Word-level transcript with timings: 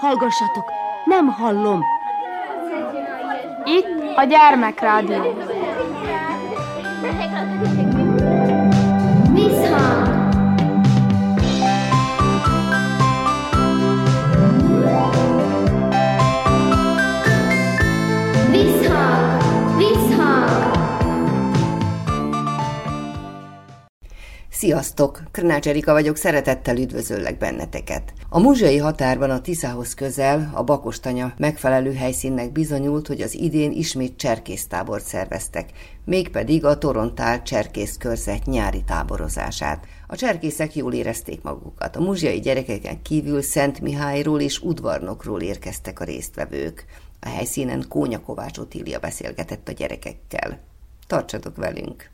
Hallgassatok, 0.00 0.72
nem 1.04 1.26
hallom. 1.26 1.84
Itt 3.64 4.16
a 4.16 4.24
gyermekrádió. 4.24 5.36
Visszhang! 9.32 10.07
Sziasztok! 24.58 25.22
Krnács 25.30 25.68
Erika 25.68 25.92
vagyok, 25.92 26.16
szeretettel 26.16 26.76
üdvözöllek 26.76 27.38
benneteket. 27.38 28.12
A 28.28 28.38
muzsai 28.38 28.78
határban 28.78 29.30
a 29.30 29.40
Tiszához 29.40 29.94
közel 29.94 30.50
a 30.54 30.64
Bakostanya 30.64 31.34
megfelelő 31.36 31.94
helyszínnek 31.94 32.52
bizonyult, 32.52 33.06
hogy 33.06 33.20
az 33.20 33.34
idén 33.34 33.72
ismét 33.72 34.16
cserkésztábort 34.16 35.04
szerveztek, 35.04 35.70
mégpedig 36.04 36.64
a 36.64 36.78
Torontál 36.78 37.42
cserkész 37.42 37.96
körzet 37.96 38.44
nyári 38.44 38.82
táborozását. 38.86 39.86
A 40.06 40.16
cserkészek 40.16 40.74
jól 40.74 40.92
érezték 40.92 41.42
magukat. 41.42 41.96
A 41.96 42.00
muzsiai 42.00 42.40
gyerekeken 42.40 43.02
kívül 43.02 43.42
Szent 43.42 43.80
Mihályról 43.80 44.40
és 44.40 44.62
udvarnokról 44.62 45.40
érkeztek 45.40 46.00
a 46.00 46.04
résztvevők. 46.04 46.84
A 47.20 47.28
helyszínen 47.28 47.84
Kónya 47.88 48.20
Kovács 48.20 48.58
Otília 48.58 48.98
beszélgetett 48.98 49.68
a 49.68 49.72
gyerekekkel. 49.72 50.60
Tartsatok 51.06 51.56
velünk! 51.56 52.10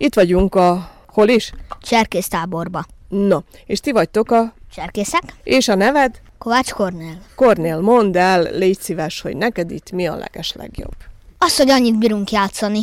Itt 0.00 0.14
vagyunk 0.14 0.54
a... 0.54 0.96
Hol 1.18 1.28
is? 1.28 1.52
Cserkésztáborba. 1.80 2.84
Na, 3.08 3.42
és 3.66 3.80
ti 3.80 3.92
vagytok 3.92 4.30
a... 4.30 4.52
Cserkészek? 4.74 5.22
És 5.42 5.68
a 5.68 5.74
neved? 5.74 6.20
Kovács 6.38 6.70
Kornél. 6.72 7.18
Kornél, 7.34 7.80
mondd 7.80 8.16
el, 8.16 8.42
légy 8.42 8.78
szíves, 8.80 9.20
hogy 9.20 9.36
neked 9.36 9.70
itt 9.70 9.90
mi 9.90 10.06
a 10.06 10.16
leges 10.16 10.52
legjobb. 10.52 10.94
Az, 11.38 11.56
hogy 11.56 11.70
annyit 11.70 11.98
bírunk 11.98 12.30
játszani. 12.30 12.80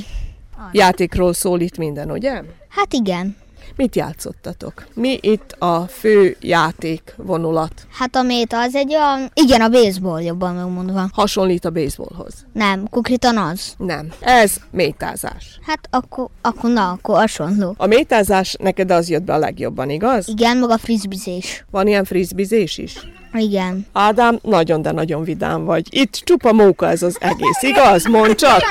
Játékról 0.72 1.34
szól 1.34 1.60
itt 1.60 1.78
minden, 1.78 2.12
ugye? 2.12 2.42
Hát 2.70 2.94
igen. 2.94 3.36
Mit 3.76 3.96
játszottatok? 3.96 4.86
Mi 4.94 5.18
itt 5.22 5.52
a 5.60 5.82
fő 5.88 6.38
játék 6.40 7.14
vonulat? 7.18 7.74
Hát 7.92 8.16
a 8.16 8.22
méta 8.22 8.60
az 8.62 8.76
egy 8.76 8.96
olyan... 8.96 9.32
Igen, 9.34 9.62
a 9.62 9.70
baseball 9.70 10.22
jobban 10.22 10.56
megmondva. 10.56 11.10
Hasonlít 11.14 11.66
a 11.66 11.70
baseballhoz? 11.70 12.34
Nem, 12.54 12.90
konkrétan 12.90 13.38
az. 13.38 13.74
Nem. 13.78 14.08
Ez 14.20 14.56
métázás. 14.72 15.60
Hát 15.66 15.80
akkor, 15.90 16.28
akkor 16.42 16.70
na, 16.70 16.90
akkor 16.90 17.16
hasonló. 17.16 17.74
A 17.78 17.86
métázás 17.86 18.56
neked 18.60 18.92
az 18.92 19.10
jött 19.10 19.24
be 19.24 19.34
a 19.34 19.38
legjobban, 19.38 19.90
igaz? 19.90 20.28
Igen, 20.28 20.58
meg 20.58 20.70
a 20.70 20.78
frisbizés. 20.78 21.66
Van 21.72 21.88
ilyen 21.88 22.04
frisbizés 22.06 22.78
is? 22.78 22.98
Igen. 23.34 23.86
Ádám, 23.94 24.40
nagyon, 24.42 24.82
de 24.82 24.92
nagyon 24.92 25.24
vidám 25.24 25.66
vagy. 25.66 25.88
Itt 25.90 26.14
csupa 26.14 26.54
móka 26.54 26.90
ez 26.90 27.04
az 27.04 27.18
egész, 27.20 27.62
igaz? 27.62 28.06
Mondd 28.06 28.36
csak! 28.36 28.62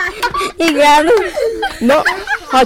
Igen, 0.56 1.06
Na, 1.80 2.02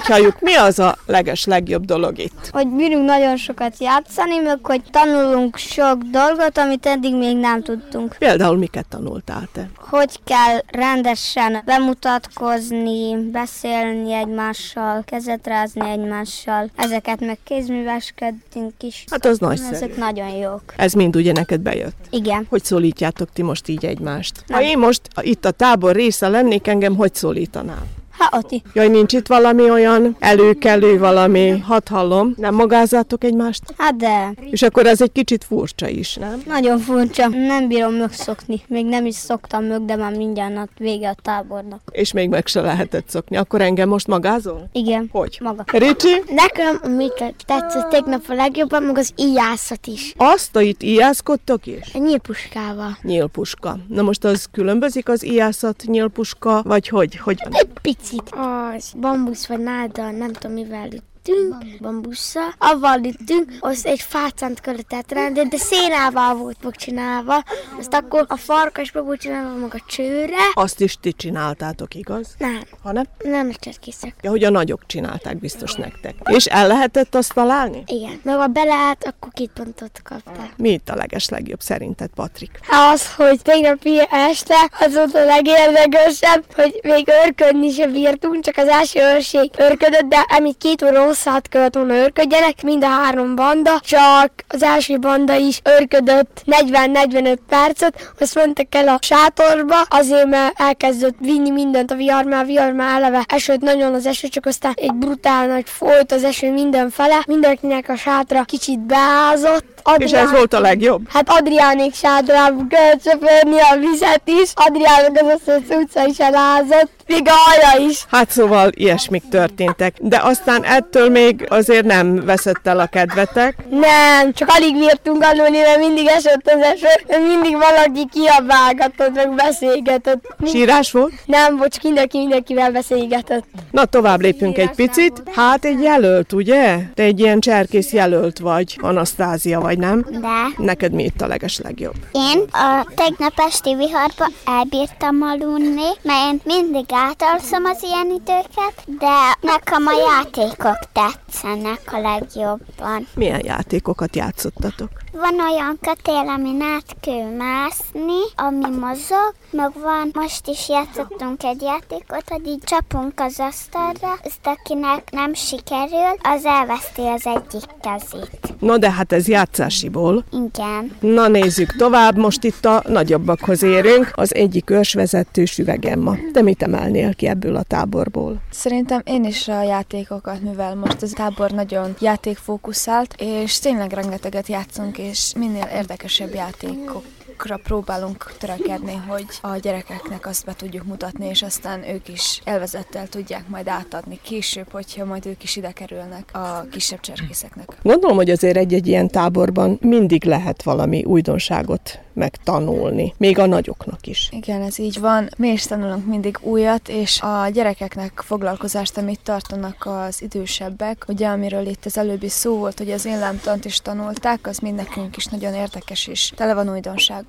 hagyjuk, 0.03 0.39
mi 0.39 0.55
az 0.55 0.79
a 0.79 0.97
leges 1.05 1.45
legjobb 1.45 1.85
dolog 1.85 2.17
itt? 2.17 2.49
hogy 2.51 2.67
bírunk 2.67 3.05
nagyon 3.05 3.37
sokat 3.37 3.73
játszani, 3.79 4.37
meg 4.37 4.57
hogy 4.61 4.81
tanulunk 4.91 5.57
sok 5.57 5.97
dolgot, 6.01 6.57
amit 6.57 6.85
eddig 6.85 7.15
még 7.15 7.37
nem 7.37 7.63
tudtunk. 7.63 8.15
Például 8.19 8.57
miket 8.57 8.85
tanultál 8.89 9.49
te? 9.53 9.69
Hogy 9.77 10.19
kell 10.23 10.59
rendesen 10.67 11.61
bemutatkozni, 11.65 13.15
beszélni 13.31 14.13
egymással, 14.13 15.03
kezet 15.05 15.47
rázni 15.47 15.89
egymással. 15.89 16.69
Ezeket 16.75 17.19
meg 17.19 17.37
kézműveskedtünk 17.43 18.73
is. 18.79 19.03
Hát 19.11 19.25
az 19.25 19.37
nagyszerű. 19.37 19.75
Ezek 19.75 19.97
nagyon 19.97 20.29
jók. 20.29 20.61
Ez 20.75 20.93
mind 20.93 21.15
ugye 21.15 21.31
neked 21.31 21.61
bejött. 21.61 22.05
Igen. 22.09 22.45
Hogy 22.49 22.63
szólítjátok 22.63 23.29
ti 23.33 23.41
most 23.41 23.67
így 23.67 23.85
egymást? 23.85 24.43
Ha 24.51 24.61
én 24.61 24.77
most 24.77 25.01
itt 25.21 25.45
a 25.45 25.51
tábor 25.51 25.95
része 25.95 26.27
lennék, 26.27 26.67
engem 26.67 26.95
hogy 26.95 27.15
szólítanál? 27.15 27.97
Hát 28.19 28.33
Ati. 28.33 28.61
Jaj, 28.73 28.87
nincs 28.87 29.13
itt 29.13 29.27
valami 29.27 29.69
olyan 29.69 30.15
előkelő, 30.19 30.97
valami, 30.99 31.49
hadd 31.59 31.89
hallom, 31.89 32.33
nem 32.37 32.55
magázzátok 32.55 33.23
egymást? 33.23 33.61
Hát 33.77 33.95
de, 33.95 34.33
És 34.49 34.61
akkor 34.61 34.85
ez 34.85 35.01
egy 35.01 35.11
kicsit 35.11 35.43
furcsa 35.43 35.87
is, 35.87 36.15
nem? 36.15 36.41
nagyon 36.45 36.79
furcsa. 36.79 37.27
Nem 37.27 37.67
bírom 37.67 37.93
megszokni. 37.93 38.61
Még 38.67 38.85
nem 38.85 39.05
is 39.05 39.15
szoktam 39.15 39.63
meg, 39.63 39.85
de 39.85 39.95
már 39.95 40.13
mindjárt 40.13 40.57
a 40.57 40.67
vége 40.77 41.09
a 41.09 41.15
tábornak. 41.21 41.81
És 41.91 42.11
még 42.11 42.29
meg 42.29 42.47
se 42.47 42.61
lehetett 42.61 43.09
szokni. 43.09 43.37
Akkor 43.37 43.61
engem 43.61 43.89
most 43.89 44.07
magázol? 44.07 44.69
Igen. 44.71 45.09
Hogy? 45.11 45.37
Maga. 45.43 45.63
Ricsi, 45.71 46.23
Nekem 46.29 46.91
mit 46.95 47.35
tetszett 47.45 47.89
tegnap 47.89 48.21
a 48.27 48.33
legjobban, 48.33 48.83
meg 48.83 48.97
az 48.97 49.11
íjászat 49.15 49.87
is. 49.87 50.13
azt 50.17 50.55
a 50.55 50.61
itt 50.61 50.83
íjászkodtok 50.83 51.65
is? 51.65 51.79
A 51.93 51.97
nyílpuskával. 51.97 52.97
Nyílpuska. 53.01 53.77
Na 53.87 54.01
most 54.01 54.23
az 54.23 54.47
különbözik 54.51 55.09
az 55.09 55.25
íjászat 55.25 55.83
nyílpuska, 55.85 56.61
vagy 56.65 56.87
hogy? 56.87 57.17
hogy? 57.17 57.37
Egy 57.51 57.67
picit. 58.09 58.29
Az 58.35 58.93
bambusz 58.97 59.47
vagy 59.47 59.59
náda, 59.59 60.11
nem 60.11 60.31
tudom 60.33 60.51
mivel 60.51 60.89
üttünk, 61.27 61.81
bambusszal. 61.81 62.53
Avval 62.57 62.99
üttünk, 63.03 63.51
az 63.59 63.85
egy 63.85 64.01
fácánt 64.01 64.59
kellett 64.59 65.11
rendelni, 65.11 65.49
de 65.49 65.57
szénával 65.57 66.35
volt 66.35 66.57
megcsinálva. 66.63 67.43
Azt 67.79 67.93
akkor 67.93 68.25
a 68.27 68.35
farkasba 68.35 69.01
volt 69.01 69.19
csinálva 69.19 69.55
meg 69.55 69.73
a 69.73 69.83
csőre. 69.87 70.37
Azt 70.53 70.81
is 70.81 70.97
ti 71.01 71.13
csináltátok, 71.13 71.95
igaz? 71.95 72.27
Nem, 72.37 72.61
Ha 72.83 72.91
nem? 72.91 73.03
nem 73.23 73.51
cserkészek. 73.59 74.15
Ja, 74.21 74.29
hogy 74.29 74.43
a 74.43 74.49
nagyok 74.49 74.85
csinálták 74.85 75.37
biztos 75.39 75.73
nektek. 75.73 76.15
És 76.29 76.45
el 76.45 76.67
lehetett 76.67 77.15
azt 77.15 77.33
találni? 77.33 77.83
Igen, 77.85 78.19
meg 78.23 78.35
ha 78.35 78.47
beleállt, 78.47 79.03
akkor 79.03 79.29
két 79.33 79.51
pontot 79.53 80.01
kaptál. 80.03 80.49
Mi 80.57 80.69
itt 80.69 80.89
a 80.89 80.95
leges 80.95 81.29
legjobb 81.29 81.59
szerinted, 81.61 82.09
Patrik? 82.15 82.59
Az, 82.91 83.13
hogy 83.15 83.41
tegnapi 83.41 84.01
este 84.09 84.55
az 84.79 84.93
volt 84.93 85.15
a 85.15 85.25
legérdekesebb, 85.25 86.43
hogy 86.55 86.79
még 86.83 87.07
örködni 87.25 87.71
se 87.71 87.87
bírtunk, 87.87 88.43
csak 88.43 88.57
az 88.57 88.67
első 88.67 88.99
őrség 88.99 89.51
örködött, 89.57 90.09
de 90.09 90.17
amit 90.37 90.57
két 90.57 90.81
óra 90.83 91.07
hosszát 91.09 91.73
volna 91.73 91.95
örködjenek, 91.95 92.63
mind 92.63 92.83
a 92.83 92.87
három 92.87 93.35
banda, 93.35 93.79
csak 93.79 94.31
az 94.47 94.63
első 94.63 94.97
banda 94.97 95.35
is 95.35 95.59
örködött 95.63 96.41
40-45 96.45 97.37
percet, 97.49 98.11
azt 98.19 98.35
mentek 98.35 98.75
el 98.75 98.87
a 98.87 98.97
sátorba, 99.01 99.81
azért 99.81 100.25
mert 100.25 100.59
elkezdett 100.59 101.15
vinni 101.19 101.49
mindent 101.49 101.91
a 101.91 101.95
vihar, 101.95 102.23
mert 102.23 102.43
a 102.43 102.45
vihar 102.45 102.71
már 102.71 102.95
eleve 102.95 103.25
esőt 103.27 103.61
nagyon 103.61 103.93
az 103.93 104.05
eső, 104.05 104.27
csak 104.27 104.45
aztán 104.45 104.73
egy 104.75 104.93
brutál 104.93 105.47
nagy 105.47 105.69
folyt 105.69 106.11
az 106.11 106.23
eső 106.23 106.51
mindenfele, 106.51 107.23
mindenkinek 107.27 107.89
a 107.89 107.95
sátra 107.95 108.43
kicsit 108.43 108.79
beázott, 108.79 109.78
És 109.97 110.11
ez 110.11 110.31
volt 110.31 110.53
a 110.53 110.59
legjobb? 110.59 111.01
Hát 111.13 111.29
Adriánék 111.29 111.93
sátrába 111.93 112.63
kellett 112.69 113.03
söpörni 113.03 113.59
a 113.59 113.77
vizet 113.79 114.21
is, 114.25 114.51
Adriának 114.53 115.17
az 115.21 115.39
összes 115.45 115.77
utca 115.77 116.05
is 116.07 116.19
elázott, 116.19 116.89
még 117.07 117.27
a 117.27 117.31
haja 117.31 117.87
is. 117.87 118.05
Hát 118.11 118.29
szóval 118.31 118.69
ilyesmik 118.73 119.23
történtek. 119.29 119.95
De 120.01 120.19
aztán 120.23 120.63
ettől 120.63 121.09
még 121.09 121.45
azért 121.49 121.85
nem 121.85 122.25
veszett 122.25 122.67
el 122.67 122.79
a 122.79 122.85
kedvetek. 122.85 123.55
Nem, 123.69 124.33
csak 124.33 124.49
alig 124.57 124.73
bírtunk 124.77 125.23
aludni, 125.23 125.57
mert 125.57 125.77
mindig 125.79 126.07
esett 126.07 126.51
az 126.55 126.61
eső, 126.61 126.87
mert 127.07 127.27
mindig 127.27 127.57
valaki 127.57 128.07
kiabálgatott, 128.11 129.15
meg 129.15 129.35
beszélgetett. 129.35 130.35
Mi- 130.37 130.49
Sírás 130.49 130.91
volt? 130.91 131.11
Nem, 131.25 131.57
bocs, 131.57 131.81
mindenki 131.81 132.17
mindenkivel 132.17 132.71
beszélgetett. 132.71 133.43
Na, 133.71 133.85
tovább 133.85 134.21
lépünk 134.21 134.57
egy 134.57 134.71
picit. 134.75 135.23
Hát 135.35 135.65
egy 135.65 135.81
jelölt, 135.81 136.33
ugye? 136.33 136.77
Te 136.95 137.03
egy 137.03 137.19
ilyen 137.19 137.39
cserkész 137.39 137.91
jelölt 137.91 138.39
vagy, 138.39 138.77
Anasztázia 138.81 139.59
vagy, 139.59 139.77
nem? 139.79 140.05
De 140.09 140.47
Neked 140.57 140.93
mi 140.93 141.03
itt 141.03 141.21
a 141.21 141.27
leges 141.27 141.57
legjobb? 141.57 141.95
én 142.11 142.43
a 142.51 142.85
tegnap 142.95 143.33
esti 143.35 143.75
viharba 143.75 144.27
elbírtam 144.45 145.21
aludni, 145.21 145.89
mert 146.01 146.31
én 146.31 146.41
mindig 146.43 146.85
átalszom 146.89 147.65
az 147.65 147.83
ilyen 147.83 148.09
időket, 148.09 148.73
de 148.99 149.37
nekem 149.41 149.87
a 149.87 149.91
játékok 150.07 150.79
tetszenek 150.93 151.81
a 151.85 151.99
legjobban. 151.99 153.07
Milyen 153.15 153.45
játékokat 153.45 154.15
játszottatok? 154.15 154.89
Van 155.11 155.51
olyan 155.51 155.77
kötél, 155.81 156.27
amin 156.35 156.61
át 156.61 156.95
kell 157.01 157.35
mászni, 157.37 158.21
ami 158.35 158.77
mozog, 158.77 159.33
meg 159.51 159.71
van, 159.81 160.11
most 160.13 160.47
is 160.47 160.69
játszottunk 160.69 161.43
egy 161.43 161.61
játékot, 161.61 162.29
hogy 162.29 162.47
így 162.47 162.63
csapunk 162.63 163.19
az 163.19 163.39
asztalra, 163.39 164.19
azt 164.23 164.47
akinek 164.47 165.11
nem 165.11 165.33
sikerül, 165.33 166.13
az 166.21 166.45
elveszti 166.45 167.01
az 167.01 167.25
egyik 167.25 167.69
kezét. 167.81 168.53
Na 168.59 168.77
de 168.77 168.91
hát 168.91 169.11
ez 169.11 169.27
játszásiból. 169.59 170.23
Igen. 170.31 170.91
Na 170.99 171.27
nézzük 171.27 171.75
tovább, 171.75 172.17
most 172.17 172.43
itt 172.43 172.65
a 172.65 172.83
nagyobbakhoz 172.87 173.63
érünk. 173.63 174.11
Az 174.15 174.35
egyik 174.35 174.69
ősvezető 174.69 175.45
Süvegemma. 175.45 176.15
Te 176.33 176.41
mit 176.41 176.63
emelnél 176.63 177.13
ki 177.13 177.27
ebből 177.27 177.55
a 177.55 177.63
táborból? 177.63 178.41
Szerintem 178.51 179.01
én 179.05 179.23
is 179.23 179.47
a 179.47 179.63
játékokat, 179.63 180.41
mivel 180.41 180.75
most 180.75 181.03
ez 181.03 181.11
a 181.11 181.15
tábor 181.15 181.51
nagyon 181.51 181.95
játékfókuszált, 181.99 183.15
és 183.17 183.59
tényleg 183.59 183.91
rengeteget 183.91 184.47
játszunk, 184.47 184.97
és 184.97 185.33
minél 185.37 185.69
érdekesebb 185.73 186.33
játékok 186.33 187.03
azokra 187.39 187.63
próbálunk 187.63 188.33
törekedni, 188.37 189.01
hogy 189.07 189.25
a 189.41 189.57
gyerekeknek 189.57 190.25
azt 190.25 190.45
be 190.45 190.53
tudjuk 190.55 190.83
mutatni, 190.83 191.27
és 191.27 191.41
aztán 191.41 191.89
ők 191.89 192.07
is 192.07 192.41
elvezettel 192.43 193.07
tudják 193.07 193.47
majd 193.47 193.67
átadni 193.67 194.19
később, 194.21 194.71
hogyha 194.71 195.05
majd 195.05 195.25
ők 195.25 195.43
is 195.43 195.55
ide 195.55 195.71
kerülnek 195.71 196.29
a 196.33 196.65
kisebb 196.71 196.99
cserkészeknek. 196.99 197.77
Gondolom, 197.83 198.15
hogy 198.15 198.29
azért 198.29 198.57
egy-egy 198.57 198.87
ilyen 198.87 199.07
táborban 199.07 199.77
mindig 199.81 200.25
lehet 200.25 200.63
valami 200.63 201.03
újdonságot 201.03 201.99
megtanulni, 202.13 203.13
még 203.17 203.39
a 203.39 203.45
nagyoknak 203.45 204.07
is. 204.07 204.29
Igen, 204.31 204.61
ez 204.61 204.79
így 204.79 204.99
van. 204.99 205.29
Mi 205.37 205.47
is 205.47 205.63
tanulunk 205.63 206.05
mindig 206.05 206.37
újat, 206.41 206.89
és 206.89 207.21
a 207.21 207.49
gyerekeknek 207.53 208.21
foglalkozást, 208.25 208.97
amit 208.97 209.19
tartanak 209.23 209.85
az 209.85 210.21
idősebbek, 210.21 211.05
ugye 211.07 211.27
amiről 211.27 211.67
itt 211.67 211.85
az 211.85 211.97
előbbi 211.97 212.29
szó 212.29 212.57
volt, 212.57 212.77
hogy 212.77 212.91
az 212.91 213.05
én 213.05 213.19
lámtant 213.19 213.65
is 213.65 213.81
tanulták, 213.81 214.47
az 214.47 214.57
mind 214.57 214.75
nekünk 214.75 215.17
is 215.17 215.25
nagyon 215.25 215.53
érdekes 215.53 216.07
és 216.07 216.31
tele 216.35 216.53
van 216.53 216.67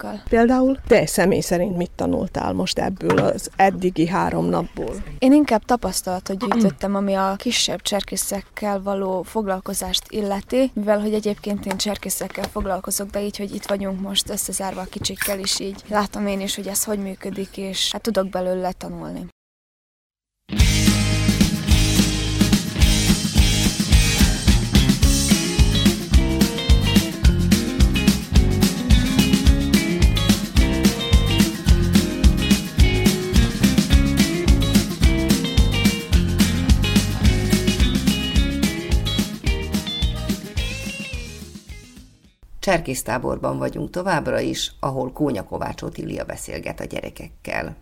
újdonsággal. 0.00 0.23
Például 0.29 0.79
te 0.87 1.06
személy 1.06 1.41
szerint 1.41 1.76
mit 1.76 1.91
tanultál 1.91 2.52
most 2.52 2.79
ebből 2.79 3.19
az 3.19 3.50
eddigi 3.56 4.06
három 4.06 4.47
napból? 4.47 4.94
Én 5.19 5.32
inkább 5.32 5.64
tapasztalatot 5.64 6.38
gyűjtöttem, 6.38 6.94
ami 6.94 7.14
a 7.14 7.35
kisebb 7.38 7.82
cserkészekkel 7.82 8.82
való 8.82 9.23
foglalkozást 9.23 10.02
illeti, 10.08 10.70
mivel 10.75 11.00
hogy 11.00 11.14
egyébként 11.14 11.67
én 11.67 11.76
cserkészekkel 11.76 12.44
foglalkozok, 12.44 13.11
de 13.11 13.23
így, 13.23 13.37
hogy 13.37 13.55
itt 13.55 13.67
vagyunk 13.67 14.00
most 14.00 14.31
összezárva 14.31 14.81
a 14.81 14.85
kicsikkel 14.91 15.38
is, 15.38 15.61
így 15.61 15.82
látom 15.88 16.26
én 16.26 16.41
is, 16.41 16.55
hogy 16.55 16.67
ez 16.67 16.85
hogy 16.85 16.99
működik, 16.99 17.56
és 17.56 17.93
hát 17.93 18.02
tudok 18.02 18.29
belőle 18.29 18.73
tanulni. 18.73 19.26
Cserkésztáborban 42.60 43.58
vagyunk 43.58 43.90
továbbra 43.90 44.40
is, 44.40 44.72
ahol 44.80 45.12
Kónya 45.12 45.44
Kovács 45.44 45.82
Otília 45.82 46.24
beszélget 46.24 46.80
a 46.80 46.84
gyerekekkel. 46.84 47.76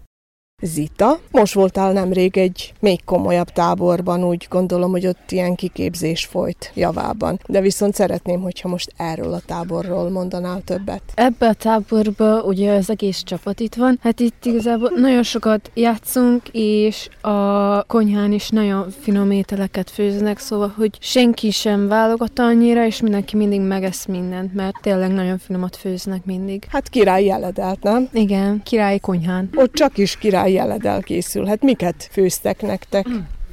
Zita, 0.62 1.19
most 1.31 1.55
voltál 1.55 1.93
nemrég 1.93 2.37
egy 2.37 2.72
még 2.81 3.05
komolyabb 3.05 3.50
táborban, 3.50 4.25
úgy 4.25 4.46
gondolom, 4.50 4.90
hogy 4.90 5.06
ott 5.06 5.31
ilyen 5.31 5.55
kiképzés 5.55 6.25
folyt 6.25 6.70
javában. 6.75 7.40
De 7.46 7.60
viszont 7.60 7.94
szeretném, 7.94 8.40
hogyha 8.40 8.69
most 8.69 8.93
erről 8.96 9.32
a 9.32 9.40
táborról 9.46 10.10
mondanál 10.10 10.60
többet. 10.64 11.02
Ebbe 11.14 11.49
a 11.49 11.52
táborba 11.52 12.43
ugye 12.43 12.72
az 12.72 12.90
egész 12.90 13.22
csapat 13.22 13.60
itt 13.60 13.75
van. 13.75 13.99
Hát 14.02 14.20
itt 14.20 14.44
igazából 14.44 14.93
nagyon 14.96 15.22
sokat 15.22 15.70
játszunk, 15.75 16.43
és 16.52 17.08
a 17.20 17.82
konyhán 17.82 18.32
is 18.32 18.49
nagyon 18.49 18.90
finom 19.00 19.31
ételeket 19.31 19.90
főznek, 19.90 20.38
szóval, 20.38 20.72
hogy 20.76 20.90
senki 21.00 21.50
sem 21.50 21.88
válogat 21.88 22.38
annyira, 22.38 22.87
és 22.87 23.00
mindenki 23.00 23.37
mindig 23.37 23.60
megesz 23.60 24.06
mindent, 24.06 24.55
mert 24.55 24.76
tényleg 24.82 25.10
nagyon 25.10 25.38
finomat 25.38 25.76
főznek 25.76 26.25
mindig. 26.25 26.66
Hát 26.70 26.88
király 26.88 27.25
jeledelt, 27.25 27.82
nem? 27.82 28.08
Igen, 28.12 28.62
királyi 28.64 29.00
konyhán. 29.00 29.50
Ott 29.55 29.72
csak 29.72 29.99
is 29.99 30.16
király 30.16 30.46
jeledel 30.48 31.02
készülhet. 31.02 31.62
Miket 31.62 32.08
főztek 32.10 32.62
nektek? 32.62 33.06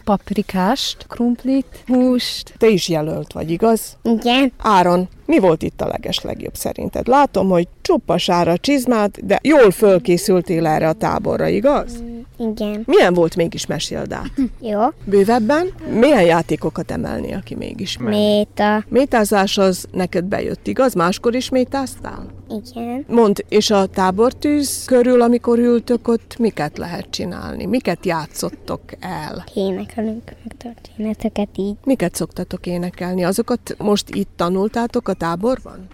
Paprikást, 0.04 1.06
krumplit, 1.08 1.84
húst. 1.88 2.54
Te 2.58 2.68
is 2.68 2.90
jelölt 2.90 3.34
vagy, 3.34 3.52
igaz? 3.52 3.98
Igen. 4.04 4.52
Áron, 4.58 5.08
mi 5.26 5.40
volt 5.40 5.64
itt 5.64 5.82
a 5.82 5.88
leges 5.88 6.22
legjobb 6.22 6.56
szerinted? 6.56 7.08
Látom, 7.08 7.50
hogy 7.50 7.68
csupa 7.82 8.18
sára 8.18 8.58
csizmát, 8.58 9.26
de 9.26 9.40
jól 9.44 9.72
fölkészültél 9.72 10.66
erre 10.66 10.88
a 10.88 10.94
táborra, 10.94 11.48
igaz? 11.48 12.04
Igen. 12.38 12.84
Milyen 12.86 13.14
volt 13.14 13.36
mégis 13.36 13.66
meséld 13.66 14.12
át? 14.12 14.32
Jó. 14.72 14.80
Bővebben? 15.04 15.68
Milyen 16.00 16.24
játékokat 16.24 16.92
emelnél 16.92 17.42
ki 17.44 17.56
mégis? 17.56 17.98
Méta. 17.98 18.84
Métázás 18.88 19.58
az 19.58 19.86
neked 19.92 20.26
bejött, 20.26 20.68
igaz? 20.68 20.94
Máskor 20.94 21.36
is 21.36 21.50
métáztál? 21.50 22.26
Igen. 22.50 23.06
Mond, 23.08 23.46
és 23.50 23.70
a 23.72 23.86
tábortűz 23.86 24.86
körül, 24.86 25.22
amikor 25.22 25.60
ültök 25.60 26.08
ott, 26.08 26.36
miket 26.38 26.78
lehet 26.78 27.10
csinálni? 27.10 27.66
Miket 27.66 28.06
játszottok 28.06 28.82
el? 29.00 29.44
Énekelünk 29.54 30.24
meg 30.26 30.56
történeteket 30.58 31.50
így. 31.56 31.76
Miket 31.84 32.16
szoktatok 32.16 32.66
énekelni? 32.66 33.24
Azokat 33.24 33.76
most 33.78 34.16
itt 34.16 34.30
tanultátok 34.36 35.08
a 35.08 35.14
táborban? 35.14 35.88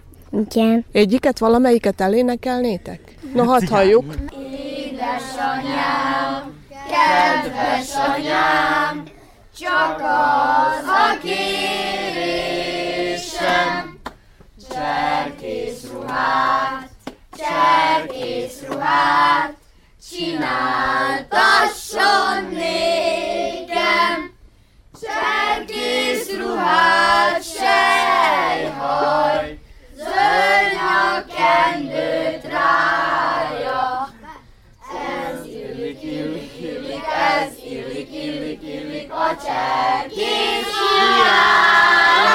Igen. 0.50 0.84
Egyiket, 0.92 1.38
valamelyiket 1.38 2.00
elénekelnétek? 2.00 3.16
Na, 3.34 3.42
hadd 3.44 3.66
halljuk 3.68 4.04
édesanyám, 5.02 6.66
kedves 6.90 7.94
anyám, 7.94 9.04
csak 9.58 10.00
az 10.00 10.86
a 10.86 11.18
kérésem. 11.22 12.40
Cserkész 14.70 15.84
ruhát, 15.92 16.88
cserkész 17.36 18.62
ruhát, 18.68 19.54
csináltasson 20.10 21.38
nékem. 22.50 24.32
Cserkész 25.00 26.30
ruhát, 26.38 27.42
sejhaj, 27.56 28.78
zöld 29.96 30.72
nyakendőt 30.72 32.44
rám. 32.44 33.01
Culture 39.34 40.08
gives 40.10 40.68
you. 40.68 42.31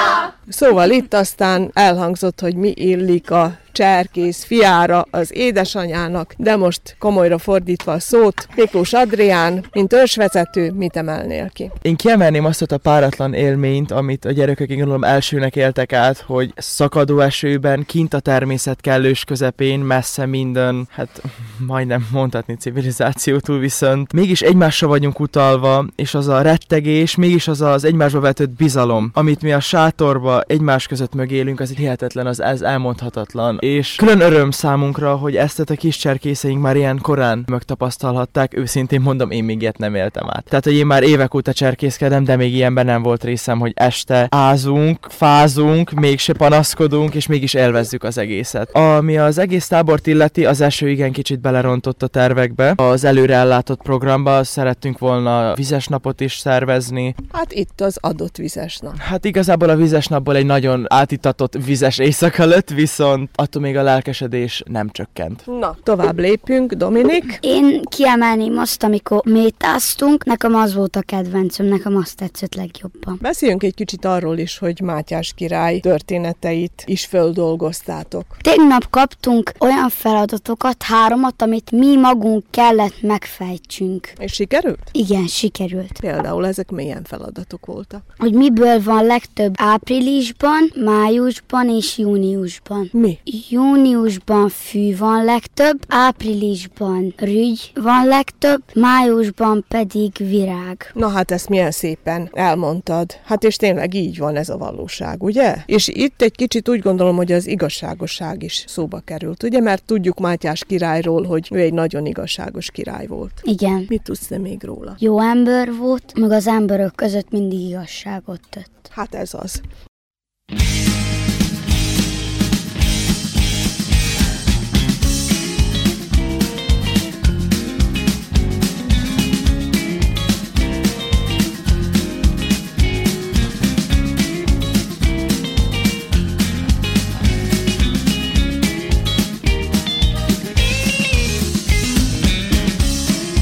Szóval 0.48 0.90
itt 0.90 1.14
aztán 1.14 1.70
elhangzott, 1.72 2.40
hogy 2.40 2.54
mi 2.54 2.72
illik 2.76 3.30
a 3.30 3.58
cserkész 3.78 4.44
fiára 4.44 5.06
az 5.10 5.36
édesanyának, 5.36 6.34
de 6.36 6.56
most 6.56 6.96
komolyra 6.98 7.38
fordítva 7.38 7.92
a 7.92 7.98
szót, 7.98 8.48
Miklós 8.54 8.92
Adrián, 8.92 9.64
mint 9.72 9.92
ősvezető, 9.92 10.72
mit 10.72 10.96
emelnél 10.96 11.50
ki? 11.52 11.70
Én 11.82 11.96
kiemelném 11.96 12.44
azt 12.44 12.62
a 12.62 12.78
páratlan 12.78 13.34
élményt, 13.34 13.90
amit 13.90 14.24
a 14.24 14.30
gyerekek 14.30 14.68
én 14.68 14.76
gondolom 14.76 15.04
elsőnek 15.04 15.56
éltek 15.56 15.92
át, 15.92 16.18
hogy 16.26 16.52
szakadó 16.56 17.20
esőben, 17.20 17.84
kint 17.86 18.14
a 18.14 18.20
természet 18.20 18.80
kellős 18.80 19.24
közepén, 19.24 19.80
messze 19.80 20.26
minden, 20.26 20.88
hát 20.90 21.22
majdnem 21.66 22.06
mondhatni 22.12 22.54
civilizációtól 22.54 23.58
viszont 23.58 24.12
mégis 24.12 24.40
egymásra 24.40 24.86
vagyunk 24.86 25.20
utalva, 25.20 25.86
és 25.96 26.14
az 26.14 26.28
a 26.28 26.42
rettegés, 26.42 27.14
mégis 27.14 27.48
az 27.48 27.60
az 27.60 27.84
egymásba 27.84 28.20
vetett 28.20 28.50
bizalom, 28.50 29.10
amit 29.14 29.42
mi 29.42 29.52
a 29.52 29.60
sátorba 30.08 30.40
egymás 30.40 30.86
között 30.86 31.14
mögélünk, 31.14 31.60
az 31.60 31.70
egy 31.70 31.76
hihetetlen, 31.76 32.26
az 32.26 32.42
ez 32.42 32.60
elmondhatatlan. 32.62 33.58
És 33.60 33.94
külön 33.94 34.20
öröm 34.20 34.50
számunkra, 34.50 35.16
hogy 35.16 35.36
ezt 35.36 35.60
a 35.60 35.74
kis 35.74 35.96
cserkészeink 35.96 36.62
már 36.62 36.76
ilyen 36.76 36.98
korán 37.02 37.44
megtapasztalhatták, 37.46 38.56
őszintén 38.56 39.00
mondom, 39.00 39.30
én 39.30 39.44
még 39.44 39.60
ilyet 39.60 39.78
nem 39.78 39.94
éltem 39.94 40.26
át. 40.28 40.44
Tehát, 40.48 40.64
hogy 40.64 40.74
én 40.74 40.86
már 40.86 41.02
évek 41.02 41.34
óta 41.34 41.52
cserkészkedem, 41.52 42.24
de 42.24 42.36
még 42.36 42.54
ilyenben 42.54 42.84
nem 42.84 43.02
volt 43.02 43.24
részem, 43.24 43.58
hogy 43.58 43.72
este 43.74 44.26
ázunk, 44.30 45.06
fázunk, 45.08 45.90
mégse 45.90 46.32
panaszkodunk, 46.32 47.14
és 47.14 47.26
mégis 47.26 47.54
élvezzük 47.54 48.02
az 48.02 48.18
egészet. 48.18 48.76
Ami 48.76 49.18
az 49.18 49.38
egész 49.38 49.66
tábort 49.66 50.06
illeti, 50.06 50.44
az 50.44 50.60
eső 50.60 50.88
igen 50.88 51.12
kicsit 51.12 51.40
belerontott 51.40 52.02
a 52.02 52.06
tervekbe. 52.06 52.72
Az 52.76 53.04
előre 53.04 53.34
ellátott 53.34 53.82
programba 53.82 54.44
szerettünk 54.44 54.98
volna 54.98 55.54
vizes 55.54 55.86
napot 55.86 56.20
is 56.20 56.36
szervezni. 56.38 57.14
Hát 57.32 57.52
itt 57.52 57.80
az 57.80 57.98
adott 58.00 58.36
vizes 58.36 58.78
nap. 58.78 58.96
Hát 58.96 59.24
igazából 59.24 59.68
a 59.68 59.76
vizes 59.76 59.97
napból 60.06 60.36
egy 60.36 60.46
nagyon 60.46 60.84
átitatott 60.88 61.54
vizes 61.64 61.98
éjszaka 61.98 62.44
lett, 62.44 62.70
viszont 62.70 63.30
attól 63.34 63.62
még 63.62 63.76
a 63.76 63.82
lelkesedés 63.82 64.62
nem 64.66 64.90
csökkent. 64.90 65.42
Na, 65.46 65.76
tovább 65.82 66.18
lépünk, 66.18 66.72
Dominik. 66.72 67.38
Én 67.40 67.82
kiemelném 67.82 68.58
azt, 68.58 68.82
amikor 68.82 69.20
métáztunk, 69.24 70.24
nekem 70.24 70.54
az 70.54 70.74
volt 70.74 70.96
a 70.96 71.00
kedvencem, 71.00 71.66
nekem 71.66 71.96
azt 71.96 72.16
tetszett 72.16 72.54
legjobban. 72.54 73.18
Beszéljünk 73.20 73.62
egy 73.62 73.74
kicsit 73.74 74.04
arról 74.04 74.38
is, 74.38 74.58
hogy 74.58 74.80
Mátyás 74.80 75.32
király 75.36 75.78
történeteit 75.78 76.82
is 76.86 77.04
földolgoztátok. 77.04 78.24
Tegnap 78.40 78.90
kaptunk 78.90 79.52
olyan 79.58 79.88
feladatokat, 79.88 80.82
háromat, 80.82 81.42
amit 81.42 81.70
mi 81.70 81.96
magunk 81.96 82.44
kellett 82.50 83.02
megfejtsünk. 83.02 84.12
És 84.18 84.32
sikerült? 84.32 84.90
Igen, 84.92 85.26
sikerült. 85.26 86.00
Például 86.00 86.46
ezek 86.46 86.70
milyen 86.70 87.04
feladatok 87.04 87.66
voltak? 87.66 88.02
Hogy 88.16 88.32
miből 88.32 88.82
van 88.82 89.04
legtöbb 89.04 89.54
áprilisban, 89.88 90.72
májusban 90.84 91.68
és 91.68 91.98
júniusban. 91.98 92.88
Mi? 92.92 93.18
júniusban 93.48 94.48
fű 94.48 94.96
van 94.96 95.24
legtöbb, 95.24 95.78
áprilisban 95.88 97.14
rügy 97.16 97.72
van 97.74 98.06
legtöbb, 98.06 98.62
májusban 98.74 99.64
pedig 99.68 100.12
virág. 100.18 100.90
Na 100.94 101.08
hát 101.08 101.30
ezt 101.30 101.48
milyen 101.48 101.70
szépen 101.70 102.30
elmondtad. 102.32 103.18
Hát 103.24 103.44
és 103.44 103.56
tényleg 103.56 103.94
így 103.94 104.18
van 104.18 104.36
ez 104.36 104.48
a 104.48 104.56
valóság, 104.56 105.22
ugye? 105.22 105.56
És 105.66 105.88
itt 105.88 106.22
egy 106.22 106.36
kicsit 106.36 106.68
úgy 106.68 106.80
gondolom, 106.80 107.16
hogy 107.16 107.32
az 107.32 107.46
igazságosság 107.46 108.42
is 108.42 108.64
szóba 108.66 109.00
került, 109.04 109.42
ugye? 109.42 109.60
Mert 109.60 109.84
tudjuk 109.84 110.18
Mátyás 110.18 110.64
királyról, 110.64 111.24
hogy 111.24 111.48
ő 111.52 111.58
egy 111.58 111.72
nagyon 111.72 112.06
igazságos 112.06 112.70
király 112.70 113.06
volt. 113.06 113.40
Igen. 113.42 113.84
Mit 113.88 114.02
tudsz 114.02 114.26
te 114.26 114.38
még 114.38 114.64
róla? 114.64 114.94
Jó 114.98 115.20
ember 115.20 115.76
volt, 115.76 116.12
meg 116.18 116.30
az 116.30 116.46
emberök 116.46 116.94
között 116.94 117.30
mindig 117.30 117.60
igazságot 117.60 118.40
tett. 118.50 118.77
Hát 118.90 119.14
ez 119.14 119.34
az. 119.34 119.60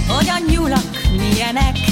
hogy 0.09 0.29
a 0.29 0.51
nyulak 0.51 0.91
milyenek. 1.17 1.86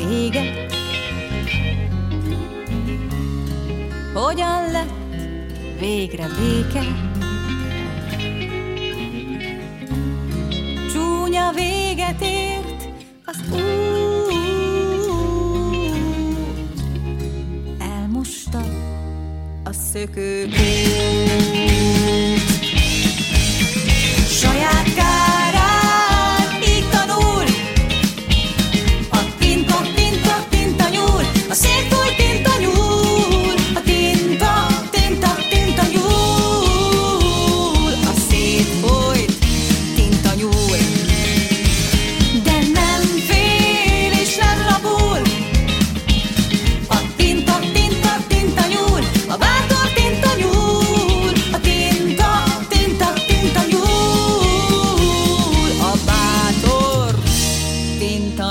A 0.00 0.08
vége? 0.08 0.66
Hogyan 4.14 4.70
lett 4.70 4.92
végre 5.80 6.26
béke? 6.38 6.82
Csúnya 10.92 11.50
véget 11.54 12.22
ért 12.22 12.88
az 13.24 13.36
út, 13.52 14.32
elmosta 17.78 18.60
a 19.64 19.72
szökőkút. 19.72 21.79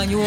Nyúl. 0.04 0.26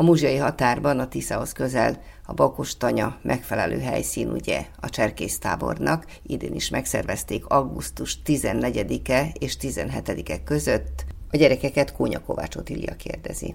A 0.00 0.02
muzsiai 0.02 0.36
határban, 0.36 0.98
a 0.98 1.08
Tiszahoz 1.08 1.52
közel, 1.52 2.02
a 2.26 2.32
Bakostanya 2.32 3.18
megfelelő 3.22 3.78
helyszín 3.78 4.30
ugye 4.30 4.66
a 4.80 4.88
cserkésztábornak, 4.88 6.06
idén 6.22 6.54
is 6.54 6.70
megszervezték 6.70 7.46
augusztus 7.46 8.18
14-e 8.24 9.32
és 9.38 9.56
17-e 9.60 10.42
között. 10.42 11.04
A 11.30 11.36
gyerekeket 11.36 11.92
Kónya 11.92 12.20
Kovács 12.20 12.56
Otília 12.56 12.96
kérdezi. 12.96 13.54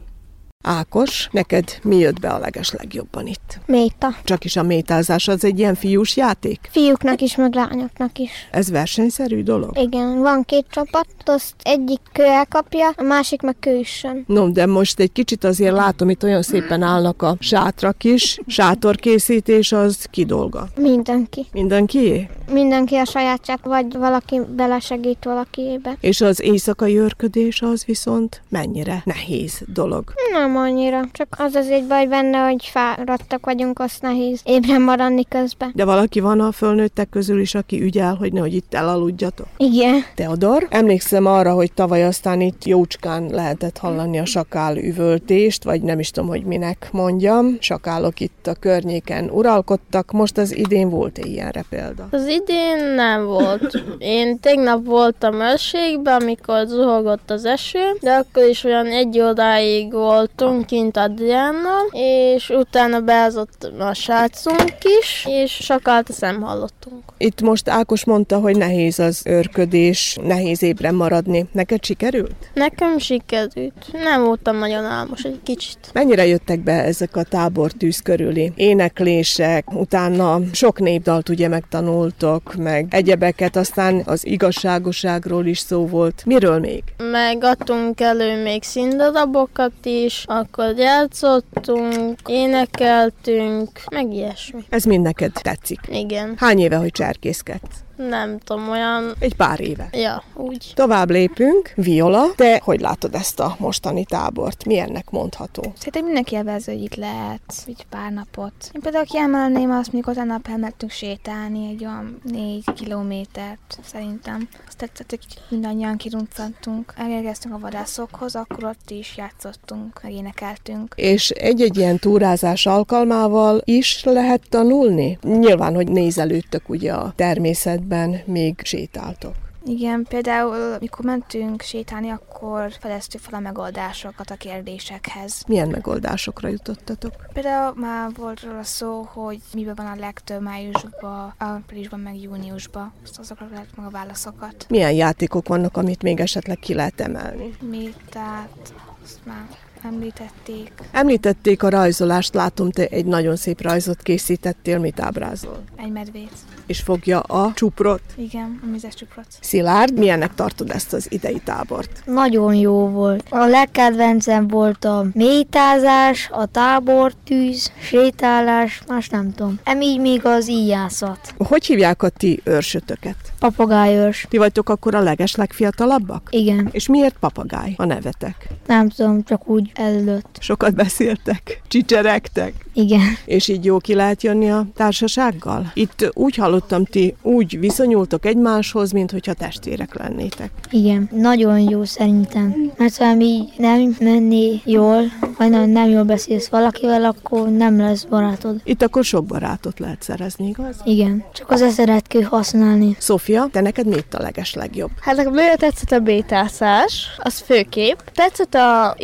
Ákos, 0.67 1.29
neked 1.31 1.79
mi 1.83 1.97
jött 1.97 2.19
be 2.19 2.29
a 2.29 2.39
leges 2.39 2.71
legjobban 2.71 3.27
itt? 3.27 3.59
Méta. 3.65 4.07
Csak 4.24 4.43
is 4.45 4.55
a 4.55 4.63
métázás 4.63 5.27
az 5.27 5.43
egy 5.43 5.59
ilyen 5.59 5.75
fiús 5.75 6.17
játék? 6.17 6.59
Fiúknak 6.71 7.21
is, 7.21 7.35
meg 7.35 7.53
lányoknak 7.53 8.17
is. 8.17 8.31
Ez 8.51 8.69
versenyszerű 8.69 9.43
dolog? 9.43 9.77
Igen, 9.79 10.19
van 10.19 10.43
két 10.43 10.65
csapat, 10.69 11.07
azt 11.25 11.53
egyik 11.63 12.00
kő 12.12 12.24
elkapja, 12.24 12.89
a 12.95 13.01
másik 13.01 13.41
meg 13.41 13.55
kőüssön. 13.59 14.24
No, 14.27 14.50
de 14.50 14.65
most 14.65 15.00
egy 15.00 15.12
kicsit 15.12 15.43
azért 15.43 15.74
látom, 15.75 16.09
itt 16.09 16.24
olyan 16.24 16.41
szépen 16.41 16.81
állnak 16.81 17.21
a 17.21 17.35
sátrak 17.39 18.03
is. 18.03 18.39
Sátorkészítés 18.47 19.71
az 19.71 20.07
ki 20.12 20.25
dolga? 20.25 20.67
Mindenki. 20.75 21.45
Mindenkié? 21.51 22.29
Mindenki 22.51 22.95
a 22.95 23.05
sajátját, 23.05 23.59
vagy 23.63 23.97
valaki 23.97 24.41
belesegít 24.55 25.24
valakiébe. 25.24 25.97
És 26.00 26.21
az 26.21 26.41
éjszakai 26.41 26.97
őrködés 26.97 27.62
az 27.62 27.85
viszont 27.85 28.41
mennyire 28.50 29.01
nehéz 29.05 29.62
dolog? 29.74 30.13
Nem 30.31 30.54
nem 30.55 30.63
annyira. 30.63 31.01
Csak 31.12 31.35
az 31.38 31.55
az 31.55 31.69
egy 31.69 31.88
baj 31.88 32.05
benne, 32.05 32.38
hogy 32.38 32.65
fáradtak 32.65 33.45
vagyunk, 33.45 33.79
azt 33.79 34.01
nehéz 34.01 34.41
ébren 34.43 34.81
maradni 34.81 35.25
közben. 35.29 35.71
De 35.75 35.85
valaki 35.85 36.19
van 36.19 36.39
a 36.39 36.51
fölnőttek 36.51 37.09
közül 37.09 37.39
is, 37.39 37.55
aki 37.55 37.81
ügyel, 37.81 38.15
hogy 38.15 38.33
nehogy 38.33 38.53
itt 38.53 38.74
elaludjatok. 38.74 39.47
Igen. 39.57 40.03
Teodor, 40.15 40.67
emlékszem 40.69 41.25
arra, 41.25 41.53
hogy 41.53 41.74
tavaly 41.74 42.03
aztán 42.03 42.41
itt 42.41 42.65
jócskán 42.65 43.27
lehetett 43.31 43.77
hallani 43.77 44.19
a 44.19 44.25
sakál 44.25 44.77
üvöltést, 44.77 45.63
vagy 45.63 45.81
nem 45.81 46.00
is 46.00 46.12
tudom, 46.12 46.29
hogy 46.29 46.43
minek 46.43 46.89
mondjam. 46.91 47.57
Sakálok 47.59 48.19
itt 48.19 48.47
a 48.47 48.53
környéken 48.53 49.29
uralkodtak, 49.29 50.12
most 50.12 50.38
az 50.38 50.55
idén 50.55 50.89
volt 50.89 51.17
ilyenre 51.17 51.65
példa? 51.69 52.07
Az 52.12 52.27
idén 52.27 52.93
nem 52.95 53.25
volt. 53.25 53.83
Én 53.97 54.39
tegnap 54.39 54.85
voltam 54.85 55.41
őrségben, 55.41 56.21
amikor 56.21 56.65
zuhogott 56.67 57.31
az 57.31 57.45
eső, 57.45 57.97
de 58.01 58.12
akkor 58.12 58.43
is 58.43 58.63
olyan 58.63 58.85
egy 58.85 59.19
óráig 59.19 59.93
voltunk 60.37 60.65
kint 60.65 60.97
Adriánnal, 60.97 61.89
és 61.91 62.49
utána 62.49 62.99
beázott 62.99 63.71
a 63.79 63.93
srácunk 63.93 64.73
is, 64.99 65.27
és 65.29 65.51
sakalt 65.51 66.19
nem 66.19 66.41
hallottunk. 66.41 67.03
Itt 67.17 67.41
most 67.41 67.69
Ákos 67.69 68.05
mondta, 68.05 68.39
hogy 68.39 68.57
nehéz 68.57 68.99
az 68.99 69.21
örködés, 69.25 70.17
nehéz 70.23 70.63
ébren 70.63 70.95
maradni. 70.95 71.45
Neked 71.51 71.83
sikerült? 71.83 72.35
Nekem 72.53 72.97
sikerült. 72.97 73.73
Nem 73.91 74.23
voltam 74.23 74.57
nagyon 74.57 74.83
álmos 74.83 75.23
egy 75.23 75.39
kicsit. 75.43 75.77
Mennyire 75.93 76.25
jöttek 76.25 76.59
be 76.59 76.83
ezek 76.83 77.15
a 77.15 77.23
tábortűz 77.23 78.01
körüli 78.01 78.51
éneklések, 78.55 79.73
utána 79.73 80.39
sok 80.51 80.79
népdalt 80.79 81.29
ugye 81.29 81.47
megtanultok, 81.47 82.55
meg 82.55 82.87
egyebeket, 82.89 83.55
aztán 83.55 84.01
az 84.05 84.25
igazságoságról 84.25 85.45
is 85.45 85.59
szó 85.59 85.87
volt. 85.87 86.23
Miről 86.25 86.59
még? 86.59 86.83
Megadtunk 87.11 88.01
elő 88.01 88.43
még 88.43 88.63
színdarabokat 88.63 89.71
is, 89.83 90.25
akkor 90.25 90.77
játszottunk, 90.77 92.20
énekeltünk, 92.27 93.70
meg 93.91 94.13
ilyesmi. 94.13 94.63
Ez 94.70 94.84
mind 94.84 95.03
neked 95.03 95.32
tetszik. 95.41 95.79
Igen. 95.88 96.34
Hány 96.38 96.60
éve, 96.60 96.75
hogy 96.75 96.91
cserkészkedsz? 96.91 97.84
Nem 97.95 98.39
tudom, 98.39 98.69
olyan... 98.69 99.13
Egy 99.19 99.35
pár 99.35 99.59
éve. 99.59 99.89
Ja, 99.91 100.23
úgy. 100.33 100.71
Tovább 100.75 101.09
lépünk. 101.09 101.71
Viola, 101.75 102.25
te 102.35 102.61
hogy 102.63 102.79
látod 102.79 103.15
ezt 103.15 103.39
a 103.39 103.55
mostani 103.59 104.05
tábort? 104.05 104.65
Milyennek 104.65 105.09
mondható? 105.09 105.61
Szerintem 105.77 106.03
mindenki 106.03 106.35
élvező, 106.35 106.73
hogy 106.73 106.81
itt 106.81 106.95
lehet, 106.95 107.41
így 107.67 107.85
pár 107.89 108.11
napot. 108.11 108.53
Én 108.73 108.81
például 108.81 109.05
kiemelném 109.05 109.71
azt, 109.71 109.91
mikor 109.91 110.17
az 110.17 110.25
nap 110.25 110.47
elmentünk 110.47 110.91
sétálni 110.91 111.69
egy 111.69 111.85
olyan 111.85 112.21
négy 112.23 112.63
kilométert, 112.75 113.79
szerintem. 113.83 114.47
Azt 114.67 114.77
tetszett, 114.77 115.09
hogy 115.09 115.19
mindannyian 115.49 115.97
kirunccantunk. 115.97 116.93
Elérkeztünk 116.97 117.53
a 117.53 117.59
vadászokhoz, 117.59 118.35
akkor 118.35 118.63
ott 118.63 118.89
is 118.89 119.17
játszottunk, 119.17 119.99
meg 120.03 120.11
énekeltünk. 120.11 120.93
És 120.95 121.29
egy-egy 121.29 121.77
ilyen 121.77 121.99
túrázás 121.99 122.65
alkalmával 122.65 123.61
is 123.63 124.03
lehet 124.03 124.41
tanulni? 124.49 125.17
Nyilván, 125.21 125.75
hogy 125.75 125.87
nézelődtök 125.87 126.69
ugye 126.69 126.93
a 126.93 127.13
természet 127.15 127.83
életben 127.85 128.21
még 128.25 128.59
sétáltok? 128.63 129.35
Igen, 129.67 130.05
például 130.09 130.77
mikor 130.79 131.05
mentünk 131.05 131.61
sétálni, 131.61 132.09
akkor 132.09 132.71
fedeztük 132.79 133.21
fel 133.21 133.33
a 133.33 133.39
megoldásokat 133.39 134.29
a 134.29 134.35
kérdésekhez. 134.35 135.43
Milyen 135.47 135.67
megoldásokra 135.67 136.47
jutottatok? 136.47 137.13
Például 137.33 137.73
már 137.75 138.09
volt 138.15 138.41
róla 138.41 138.63
szó, 138.63 139.01
hogy 139.01 139.39
miben 139.53 139.75
van 139.75 139.85
a 139.85 139.95
legtöbb 139.95 140.41
májusban, 140.41 141.33
áprilisban, 141.37 141.99
meg 141.99 142.21
júniusban. 142.21 142.93
Azt 143.03 143.19
azokra 143.19 143.47
lehet 143.51 143.67
meg 143.75 143.85
a 143.85 143.89
válaszokat. 143.89 144.65
Milyen 144.69 144.91
játékok 144.91 145.47
vannak, 145.47 145.77
amit 145.77 146.03
még 146.03 146.19
esetleg 146.19 146.57
ki 146.59 146.73
lehet 146.73 147.01
emelni? 147.01 147.55
Métát, 147.61 148.73
azt 149.03 149.19
már 149.25 149.47
említették. 149.85 150.71
Említették 150.91 151.63
a 151.63 151.69
rajzolást, 151.69 152.33
látom, 152.33 152.71
te 152.71 152.85
egy 152.85 153.05
nagyon 153.05 153.35
szép 153.35 153.61
rajzot 153.61 154.01
készítettél, 154.01 154.79
mit 154.79 154.99
ábrázol? 154.99 155.63
Egy 155.75 155.91
medvét. 155.91 156.31
És 156.65 156.79
fogja 156.79 157.19
a 157.19 157.51
csuprot? 157.53 158.01
Igen, 158.15 158.59
a 158.63 158.69
mizes 158.71 158.93
csuprot. 158.93 159.25
Szilárd, 159.41 159.97
milyennek 159.97 160.33
tartod 160.33 160.69
ezt 160.69 160.93
az 160.93 161.11
idei 161.11 161.41
tábort? 161.43 162.01
Nagyon 162.05 162.53
jó 162.53 162.87
volt. 162.87 163.25
A 163.29 163.45
legkedvencem 163.45 164.47
volt 164.47 164.85
a 164.85 165.05
métázás, 165.13 166.29
a 166.31 166.45
tábortűz, 166.45 167.71
sétálás, 167.79 168.81
más 168.87 169.09
nem 169.09 169.33
tudom. 169.33 169.59
Em 169.63 169.81
így 169.81 169.99
még 169.99 170.25
az 170.25 170.49
íjászat. 170.49 171.33
Hogy 171.37 171.65
hívják 171.65 172.03
a 172.03 172.09
ti 172.09 172.41
őrsötöket? 172.43 173.15
Papagájos. 173.39 174.25
Ti 174.29 174.37
vagytok 174.37 174.69
akkor 174.69 174.95
a 174.95 174.99
leges 174.99 175.35
legfiatalabbak? 175.35 176.27
Igen. 176.31 176.69
És 176.71 176.87
miért 176.87 177.17
papagáj 177.19 177.73
a 177.77 177.85
nevetek? 177.85 178.47
Nem 178.65 178.89
tudom, 178.89 179.23
csak 179.23 179.47
úgy 179.47 179.71
előtt. 179.75 180.38
Sokat 180.39 180.75
beszéltek? 180.75 181.62
Csicseregtek? 181.67 182.53
Igen. 182.74 183.01
És 183.25 183.48
így 183.48 183.65
jó 183.65 183.77
ki 183.77 183.94
lehet 183.94 184.24
jönni 184.24 184.51
a 184.51 184.65
társasággal? 184.75 185.72
Itt 185.74 186.12
úgy 186.13 186.36
hallottam, 186.36 186.86
ti 186.86 187.15
úgy 187.22 187.60
viszonyultok 187.60 188.25
egymáshoz, 188.25 188.91
mint 188.91 189.12
hogyha 189.12 189.34
testvérek 189.34 189.98
lennétek. 189.98 190.51
Igen, 190.70 191.10
nagyon 191.12 191.60
jó 191.60 191.84
szerintem. 191.84 192.72
Mert 192.77 192.98
ha 192.98 193.20
így 193.20 193.53
nem 193.58 193.96
menni 194.00 194.62
jól, 194.63 195.01
vagy 195.38 195.50
nem, 195.50 195.70
nem 195.70 195.89
jól 195.89 196.03
beszélsz 196.03 196.48
valakivel, 196.48 197.05
akkor 197.05 197.50
nem 197.50 197.77
lesz 197.77 198.03
barátod. 198.03 198.62
Itt 198.63 198.82
akkor 198.82 199.03
sok 199.03 199.25
barátot 199.25 199.79
lehet 199.79 200.01
szerezni, 200.01 200.48
igaz? 200.48 200.75
Igen, 200.84 201.24
csak 201.34 201.51
az 201.51 201.62
eszeret 201.62 202.08
kell 202.08 202.24
használni. 202.24 202.96
Sofia, 203.00 203.48
te 203.51 203.62
neked 203.62 203.88
mi 203.88 203.96
itt 203.96 204.13
a 204.13 204.22
leges 204.22 204.53
legjobb? 204.53 204.91
Hát 205.00 205.15
nekem 205.15 205.34
nagyon 205.34 205.58
tetszett 205.58 205.91
a 205.91 206.00
bétászás, 206.00 207.08
az 207.17 207.39
főkép. 207.39 208.03
Tetszett 208.13 208.53
a 208.53 208.96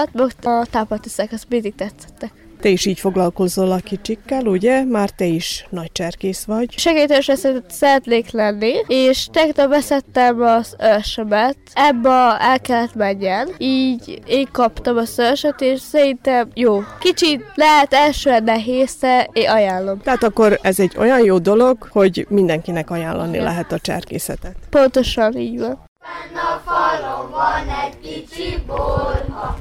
ijászat, 0.00 0.44
a 0.44 0.66
tápatiszek, 0.70 1.32
az 1.32 1.42
mindig 1.48 1.74
tetszettek. 1.74 2.32
Te 2.60 2.68
is 2.68 2.86
így 2.86 3.00
foglalkozol 3.00 3.70
a 3.70 3.76
kicsikkel, 3.76 4.46
ugye? 4.46 4.84
Már 4.84 5.10
te 5.10 5.24
is 5.24 5.66
nagy 5.70 5.92
cserkész 5.92 6.44
vagy. 6.44 6.78
Segítős 6.78 7.30
szeretnék 7.68 8.30
lenni, 8.30 8.72
és 8.86 9.28
tegnap 9.32 9.68
beszettem 9.68 10.40
az 10.40 10.76
őrsömet. 10.80 11.56
Ebbe 11.74 12.36
el 12.40 12.60
kellett 12.60 12.94
menjen. 12.94 13.48
Így 13.58 14.22
én 14.26 14.48
kaptam 14.52 14.96
a 14.96 15.04
szőrsöt, 15.04 15.60
és 15.60 15.80
szerintem 15.80 16.48
jó. 16.54 16.82
Kicsit 16.98 17.44
lehet 17.54 17.94
elsően 17.94 18.44
nehéz, 18.44 18.96
de 19.00 19.28
én 19.32 19.48
ajánlom. 19.48 20.00
Tehát 20.00 20.22
akkor 20.22 20.58
ez 20.62 20.80
egy 20.80 20.96
olyan 20.98 21.24
jó 21.24 21.38
dolog, 21.38 21.88
hogy 21.90 22.26
mindenkinek 22.28 22.90
ajánlani 22.90 23.38
lehet 23.38 23.72
a 23.72 23.78
cserkészetet. 23.78 24.56
Pontosan 24.70 25.36
így 25.36 25.58
van. 25.58 25.78
Fenn 26.00 26.36
a 26.36 26.62
falon 26.64 27.30
van 27.30 27.74
egy 27.84 27.98
kicsi 28.00 28.54
borha, 28.66 29.58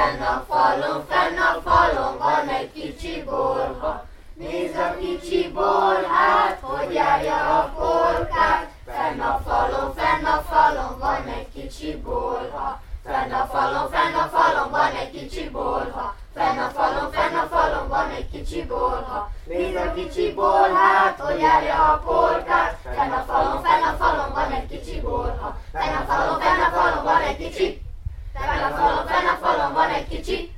Fenn 0.00 0.22
a 0.22 0.44
falon, 0.48 1.04
fenn 1.08 1.38
a 1.38 1.60
falon 1.64 2.18
van 2.18 2.48
egy 2.48 2.72
kicsi 2.72 3.22
borha. 3.24 4.04
Nézd 4.34 4.76
a 4.76 4.96
kicsi 4.98 5.50
borhát, 5.52 6.58
hogy 6.60 6.94
járja 6.94 7.58
a 7.58 7.72
porkát. 7.76 8.68
Fenn 8.86 9.20
a 9.20 9.40
falon, 9.46 9.94
fenn 9.94 10.24
a 10.24 10.42
falon 10.50 10.98
van 10.98 11.26
egy 11.26 11.48
kicsi 11.52 11.96
borha. 11.96 12.80
Fenn 13.04 13.32
a 13.32 13.46
falon, 13.52 13.90
fenn 13.90 14.14
a 14.14 14.28
falon 14.32 14.70
van 14.70 14.92
egy 15.00 15.10
kicsi 15.10 15.50
borha. 15.50 16.14
Fenn 16.34 16.58
a 16.58 16.68
falon, 16.68 17.10
fenn 17.12 17.34
a 17.34 17.46
falon 17.50 17.88
van 17.88 18.10
egy 18.10 18.30
kicsi 18.30 18.64
borha. 18.64 19.30
Nézd 19.44 19.76
a 19.76 19.92
kicsi 19.92 20.32
borhát, 20.32 21.20
hogy 21.20 21.40
járja 21.40 21.92
a 21.92 22.02
porkát. 22.04 22.78
Fenn 22.82 23.10
a 23.10 23.24
falon, 23.26 23.62
fenn 23.62 23.82
a 23.82 23.96
falon 23.98 24.32
van 24.32 24.50
egy 24.52 24.66
kicsi 24.68 25.00
borha. 25.00 25.56
Fenn 25.72 25.94
a 25.94 26.04
falon, 26.08 26.40
fenn 26.40 26.60
a 26.60 26.70
falon 26.76 27.04
van 27.04 27.20
egy 27.20 27.36
kicsi. 27.36 27.88
Fenn 28.34 28.62
a 28.62 28.76
falon, 28.76 29.06
fenn 29.06 29.26
a 29.26 29.36
falon 29.42 29.72
van 29.90 29.98
egy 29.98 30.08
kicsi. 30.08 30.50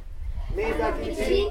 Nézd 0.54 0.80
a 0.80 0.98
kicsi, 1.02 1.42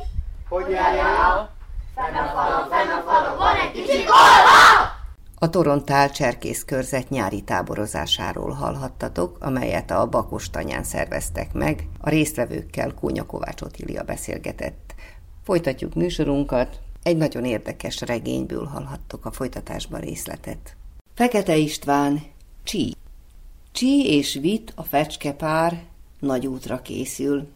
hogy 0.49 0.69
járja. 0.69 1.49
Fenn 1.95 2.15
a 2.15 2.27
falon, 2.27 2.69
fenn 2.69 2.89
a 2.89 3.01
falon 3.11 3.37
van 3.37 3.55
egy 3.55 3.71
kicsi 3.71 3.97
borha. 3.97 4.99
A 5.39 5.49
Torontál 5.49 6.11
Cserkész 6.11 6.63
körzet 6.63 7.09
nyári 7.09 7.41
táborozásáról 7.41 8.51
hallhattatok, 8.51 9.37
amelyet 9.39 9.91
a 9.91 10.07
Bakostanyán 10.07 10.83
szerveztek 10.83 11.53
meg. 11.53 11.87
A 11.99 12.09
résztvevőkkel 12.09 12.93
Kónya 12.93 13.25
Kovács 13.25 13.61
Otília 13.61 14.03
beszélgetett. 14.03 14.95
Folytatjuk 15.43 15.93
műsorunkat. 15.93 16.79
Egy 17.03 17.17
nagyon 17.17 17.45
érdekes 17.45 18.01
regényből 18.01 18.65
hallhattok 18.65 19.25
a 19.25 19.31
folytatásban 19.31 19.99
részletet. 19.99 20.75
Fekete 21.15 21.55
István, 21.55 22.21
Csí. 22.63 22.95
Csí 23.71 24.05
és 24.05 24.37
Vit, 24.41 24.73
a 24.75 24.83
fecskepár, 24.83 25.83
nagy 26.21 26.47
útra 26.47 26.81
készül. 26.81 27.47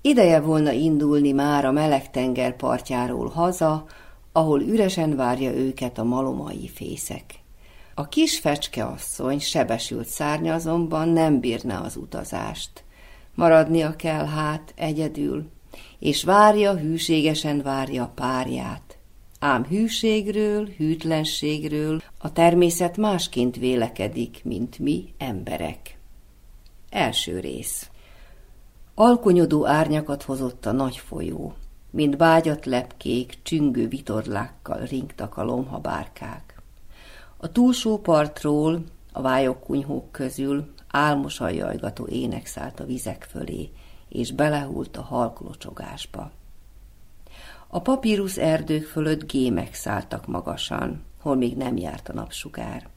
Ideje 0.00 0.40
volna 0.40 0.70
indulni 0.70 1.32
már 1.32 1.64
a 1.64 1.72
meleg 1.72 2.10
tenger 2.10 2.56
partjáról 2.56 3.28
haza, 3.28 3.86
ahol 4.32 4.62
üresen 4.62 5.16
várja 5.16 5.52
őket 5.52 5.98
a 5.98 6.04
malomai 6.04 6.68
fészek. 6.68 7.34
A 7.94 8.08
kis 8.08 8.38
fecske 8.38 8.84
asszony 8.84 9.38
sebesült 9.38 10.06
szárnya 10.06 10.54
azonban 10.54 11.08
nem 11.08 11.40
bírna 11.40 11.80
az 11.80 11.96
utazást. 11.96 12.84
Maradnia 13.34 13.96
kell 13.96 14.26
hát 14.26 14.72
egyedül, 14.76 15.50
és 15.98 16.24
várja, 16.24 16.76
hűségesen 16.76 17.62
várja 17.62 18.12
párját. 18.14 18.98
Ám 19.38 19.64
hűségről, 19.64 20.68
hűtlenségről 20.76 22.02
a 22.18 22.32
természet 22.32 22.96
másként 22.96 23.56
vélekedik, 23.56 24.40
mint 24.44 24.78
mi 24.78 25.14
emberek. 25.18 25.98
Első 26.90 27.40
rész 27.40 27.90
Alkonyodó 29.00 29.66
árnyakat 29.66 30.22
hozott 30.22 30.66
a 30.66 30.72
nagy 30.72 30.96
folyó, 30.96 31.54
mint 31.90 32.16
bágyat 32.16 32.66
lepkék, 32.66 33.38
csüngő 33.42 33.88
vitorlákkal 33.88 34.78
ringtak 34.78 35.36
a 35.36 35.44
lomhabárkák. 35.44 36.62
A 37.36 37.52
túlsó 37.52 37.98
partról, 37.98 38.84
a 39.12 39.20
vályok 39.20 39.60
kunyhók 39.60 40.12
közül 40.12 40.72
álmosan 40.88 41.52
jajgató 41.52 42.06
ének 42.06 42.46
szállt 42.46 42.80
a 42.80 42.84
vizek 42.84 43.26
fölé, 43.30 43.70
és 44.08 44.32
belehult 44.32 44.96
a 44.96 45.02
halklocsogásba. 45.02 46.30
A 47.68 47.80
papírus 47.80 48.36
erdők 48.36 48.86
fölött 48.86 49.30
gémek 49.30 49.74
szálltak 49.74 50.26
magasan, 50.26 51.04
hol 51.20 51.36
még 51.36 51.56
nem 51.56 51.76
járt 51.76 52.08
a 52.08 52.12
napsugár. 52.12 52.88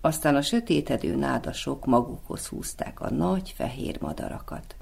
Aztán 0.00 0.36
a 0.36 0.42
sötétedő 0.42 1.16
nádasok 1.16 1.84
magukhoz 1.84 2.46
húzták 2.46 3.00
a 3.00 3.10
nagy 3.10 3.52
fehér 3.56 4.00
madarakat. 4.00 4.76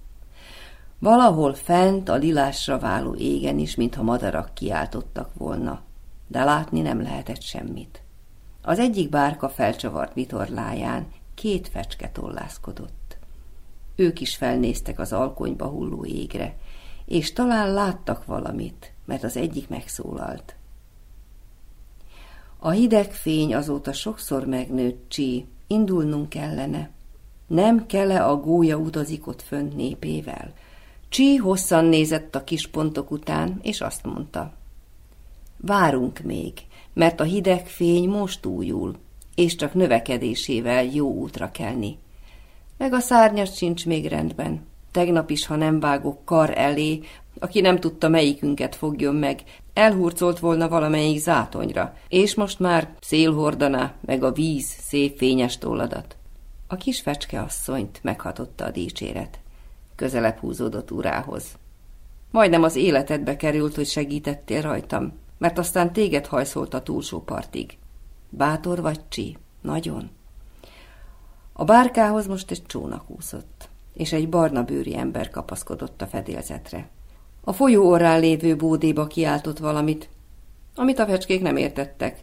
Valahol 1.02 1.54
fent 1.54 2.08
a 2.08 2.14
lilásra 2.14 2.78
váló 2.78 3.14
égen 3.14 3.58
is, 3.58 3.74
mintha 3.74 4.02
madarak 4.02 4.54
kiáltottak 4.54 5.34
volna, 5.34 5.82
de 6.28 6.44
látni 6.44 6.80
nem 6.80 7.02
lehetett 7.02 7.42
semmit. 7.42 8.02
Az 8.62 8.78
egyik 8.78 9.08
bárka 9.08 9.48
felcsavart 9.48 10.14
vitorláján 10.14 11.06
két 11.34 11.68
fecske 11.68 12.10
tollászkodott. 12.10 13.16
Ők 13.96 14.20
is 14.20 14.36
felnéztek 14.36 14.98
az 14.98 15.12
alkonyba 15.12 15.66
hulló 15.66 16.04
égre, 16.04 16.56
és 17.04 17.32
talán 17.32 17.72
láttak 17.72 18.24
valamit, 18.24 18.92
mert 19.04 19.22
az 19.22 19.36
egyik 19.36 19.68
megszólalt. 19.68 20.56
A 22.58 22.70
hideg 22.70 23.12
fény 23.12 23.54
azóta 23.54 23.92
sokszor 23.92 24.46
megnőtt, 24.46 25.08
Csi, 25.08 25.46
indulnunk 25.66 26.28
kellene. 26.28 26.90
Nem 27.46 27.86
kele 27.86 28.24
a 28.24 28.36
gólya 28.36 28.76
utazik 28.76 29.26
ott 29.26 29.42
fönt 29.42 29.76
népével. 29.76 30.52
Csi 31.12 31.36
hosszan 31.36 31.84
nézett 31.84 32.34
a 32.34 32.44
kis 32.44 32.68
pontok 32.68 33.10
után, 33.10 33.60
és 33.62 33.80
azt 33.80 34.04
mondta. 34.04 34.52
Várunk 35.56 36.18
még, 36.18 36.52
mert 36.92 37.20
a 37.20 37.24
hideg 37.24 37.66
fény 37.66 38.08
most 38.08 38.46
újul, 38.46 38.96
és 39.34 39.56
csak 39.56 39.74
növekedésével 39.74 40.84
jó 40.84 41.12
útra 41.12 41.50
kelni. 41.50 41.98
Meg 42.78 42.92
a 42.92 43.00
szárnyas 43.00 43.56
sincs 43.56 43.86
még 43.86 44.06
rendben. 44.06 44.66
Tegnap 44.90 45.30
is, 45.30 45.46
ha 45.46 45.56
nem 45.56 45.80
vágok 45.80 46.24
kar 46.24 46.58
elé, 46.58 47.00
aki 47.38 47.60
nem 47.60 47.80
tudta 47.80 48.08
melyikünket 48.08 48.76
fogjon 48.76 49.14
meg, 49.14 49.42
elhurcolt 49.74 50.38
volna 50.38 50.68
valamelyik 50.68 51.18
zátonyra, 51.18 51.96
és 52.08 52.34
most 52.34 52.58
már 52.58 52.94
szélhordaná, 53.00 53.94
meg 54.00 54.22
a 54.22 54.32
víz 54.32 54.66
szép 54.66 55.16
fényes 55.16 55.58
tolladat. 55.58 56.16
A 56.66 56.76
kis 56.76 57.00
fecske 57.00 57.40
asszonyt 57.40 57.98
meghatotta 58.02 58.64
a 58.64 58.70
dicséret. 58.70 59.41
Közelebb 60.02 60.38
húzódott 60.38 60.90
urához. 60.90 61.44
Majdnem 62.30 62.62
az 62.62 62.76
életedbe 62.76 63.36
került, 63.36 63.74
hogy 63.74 63.86
segítettél 63.86 64.62
rajtam, 64.62 65.12
mert 65.38 65.58
aztán 65.58 65.92
téged 65.92 66.26
hajszolt 66.26 66.74
a 66.74 66.82
túlsó 66.82 67.20
partig. 67.20 67.78
Bátor 68.28 68.80
vagy, 68.80 69.00
Csi? 69.08 69.36
Nagyon. 69.60 70.10
A 71.52 71.64
bárkához 71.64 72.26
most 72.26 72.50
egy 72.50 72.62
csónak 72.66 73.10
úszott, 73.10 73.68
és 73.94 74.12
egy 74.12 74.28
barna 74.28 74.62
bőri 74.62 74.96
ember 74.96 75.30
kapaszkodott 75.30 76.02
a 76.02 76.06
fedélzetre. 76.06 76.88
A 77.40 77.52
folyó 77.52 77.88
orrán 77.88 78.20
lévő 78.20 78.56
bódéba 78.56 79.06
kiáltott 79.06 79.58
valamit, 79.58 80.08
amit 80.74 80.98
a 80.98 81.06
fecskék 81.06 81.42
nem 81.42 81.56
értettek, 81.56 82.20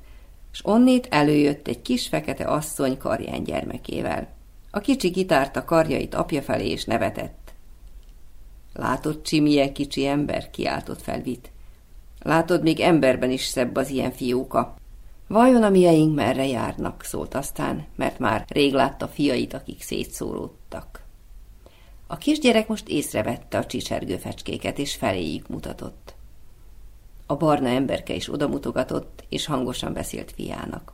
és 0.52 0.66
onnét 0.66 1.08
előjött 1.10 1.68
egy 1.68 1.82
kis 1.82 2.08
fekete 2.08 2.46
asszony 2.46 2.98
karján 2.98 3.44
gyermekével. 3.44 4.38
A 4.72 4.80
kicsi 4.80 5.12
kitárta 5.12 5.66
karjait 5.66 6.16
apja 6.16 6.42
felé 6.42 6.70
és 6.70 6.86
nevetett. 6.86 7.39
Látod, 8.74 9.22
Csi, 9.22 9.40
milyen 9.40 9.74
kicsi 9.74 10.06
ember? 10.06 10.50
kiáltott 10.50 11.02
fel 11.02 11.22
Vit. 11.22 11.52
Látod, 12.22 12.62
még 12.62 12.80
emberben 12.80 13.32
is 13.32 13.46
szebb 13.46 13.76
az 13.76 13.90
ilyen 13.90 14.12
fióka. 14.12 14.76
Vajon 15.28 15.64
a 15.64 15.70
mieink 15.70 16.16
merre 16.16 16.48
járnak, 16.48 17.04
szólt 17.04 17.36
aztán, 17.36 17.86
mert 17.96 18.20
már 18.20 18.46
rég 18.48 18.74
látta 18.74 19.08
fiait, 19.08 19.54
akik 19.54 19.82
szétszóródtak. 19.82 21.04
A 22.08 22.18
kisgyerek 22.18 22.68
most 22.68 22.88
észrevette 22.88 23.58
a 23.58 23.66
csicsergő 23.66 24.18
fecskéket, 24.18 24.78
és 24.78 24.96
feléjük 24.96 25.48
mutatott. 25.48 26.14
A 27.26 27.36
barna 27.36 27.68
emberke 27.68 28.14
is 28.14 28.34
odamutogatott, 28.34 29.24
és 29.30 29.46
hangosan 29.46 29.94
beszélt 29.94 30.32
fiának. 30.32 30.94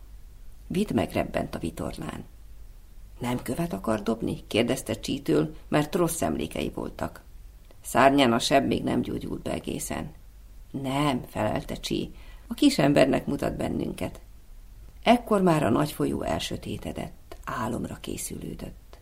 Vidd 0.68 0.94
megrebbent 0.94 1.56
a 1.56 1.60
vitorlán. 1.60 2.24
Nem 3.20 3.42
követ 3.42 3.74
akar 3.74 4.04
dobni? 4.04 4.44
kérdezte 4.48 5.00
Csítől, 5.00 5.56
mert 5.68 5.96
rossz 5.96 6.22
emlékei 6.22 6.72
voltak. 6.74 7.25
Szárnyán 7.86 8.34
a 8.34 8.39
seb 8.39 8.67
még 8.67 8.84
nem 8.84 9.02
gyógyult 9.02 9.41
be 9.41 9.52
egészen. 9.52 10.12
Nem, 10.71 11.24
felelte 11.28 11.76
Csí, 11.76 12.12
a 12.48 12.54
kis 12.54 12.78
embernek 12.78 13.26
mutat 13.26 13.58
bennünket. 13.58 14.19
Ekkor 15.04 15.41
már 15.41 15.63
a 15.63 15.69
nagy 15.69 15.91
folyó 15.91 16.21
elsötétedett, 16.21 17.38
álomra 17.43 17.98
készülődött. 18.02 18.98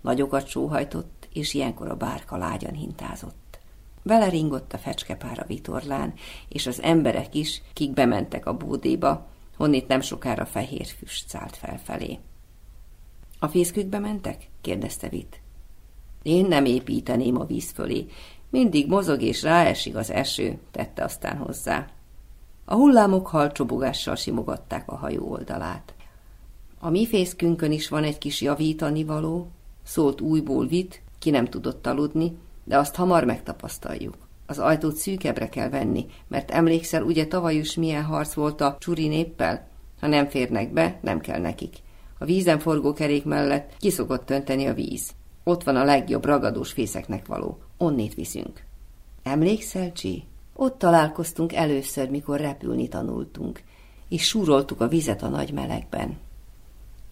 Nagyokat 0.00 0.46
sóhajtott, 0.46 1.28
és 1.32 1.54
ilyenkor 1.54 1.88
a 1.88 1.96
bárka 1.96 2.36
lágyan 2.36 2.74
hintázott. 2.74 3.58
Vele 4.02 4.28
ringott 4.28 4.72
a 4.72 4.78
fecskepár 4.78 5.38
a 5.38 5.46
vitorlán, 5.46 6.14
és 6.48 6.66
az 6.66 6.82
emberek 6.82 7.34
is, 7.34 7.62
kik 7.72 7.92
bementek 7.92 8.46
a 8.46 8.56
bódéba, 8.56 9.26
honnét 9.56 9.88
nem 9.88 10.00
sokára 10.00 10.46
fehér 10.46 10.86
füst 10.86 11.28
szállt 11.28 11.56
felfelé. 11.56 12.18
A 13.38 13.48
fészkükbe 13.48 13.98
mentek? 13.98 14.48
kérdezte 14.60 15.08
Vit. 15.08 15.42
Én 16.24 16.46
nem 16.46 16.64
építeném 16.64 17.40
a 17.40 17.44
víz 17.44 17.70
fölé. 17.70 18.06
Mindig 18.50 18.88
mozog 18.88 19.22
és 19.22 19.42
ráesik 19.42 19.96
az 19.96 20.10
eső, 20.10 20.58
tette 20.70 21.04
aztán 21.04 21.36
hozzá. 21.36 21.86
A 22.64 22.74
hullámok 22.74 23.26
halcsobogással 23.26 24.14
simogatták 24.14 24.90
a 24.90 24.96
hajó 24.96 25.30
oldalát. 25.30 25.94
A 26.78 26.90
mi 26.90 27.06
fészkünkön 27.06 27.72
is 27.72 27.88
van 27.88 28.04
egy 28.04 28.18
kis 28.18 28.40
javítani 28.40 29.04
való, 29.04 29.48
szólt 29.82 30.20
újból 30.20 30.66
Vit, 30.66 31.02
ki 31.18 31.30
nem 31.30 31.44
tudott 31.44 31.86
aludni, 31.86 32.36
de 32.64 32.78
azt 32.78 32.94
hamar 32.94 33.24
megtapasztaljuk. 33.24 34.16
Az 34.46 34.58
ajtót 34.58 34.96
szűkebbre 34.96 35.48
kell 35.48 35.68
venni, 35.68 36.06
mert 36.28 36.50
emlékszel, 36.50 37.02
ugye 37.02 37.26
tavaly 37.26 37.54
is 37.54 37.74
milyen 37.74 38.04
harc 38.04 38.34
volt 38.34 38.60
a 38.60 38.76
csuri 38.80 39.08
néppel? 39.08 39.68
Ha 40.00 40.06
nem 40.06 40.28
férnek 40.28 40.72
be, 40.72 40.98
nem 41.02 41.20
kell 41.20 41.40
nekik. 41.40 41.76
A 42.18 42.24
vízen 42.24 42.58
forgó 42.58 42.92
kerék 42.92 43.24
mellett 43.24 43.76
kiszokott 43.78 44.26
tönteni 44.26 44.66
a 44.66 44.74
víz. 44.74 45.10
Ott 45.44 45.62
van 45.62 45.76
a 45.76 45.84
legjobb 45.84 46.24
ragadós 46.24 46.72
fészeknek 46.72 47.26
való. 47.26 47.58
Onnét 47.78 48.14
viszünk. 48.14 48.64
Emlékszel, 49.22 49.92
Csi? 49.92 50.24
Ott 50.56 50.78
találkoztunk 50.78 51.52
először, 51.52 52.10
mikor 52.10 52.40
repülni 52.40 52.88
tanultunk, 52.88 53.62
és 54.08 54.24
súroltuk 54.24 54.80
a 54.80 54.88
vizet 54.88 55.22
a 55.22 55.28
nagy 55.28 55.52
melegben. 55.52 56.18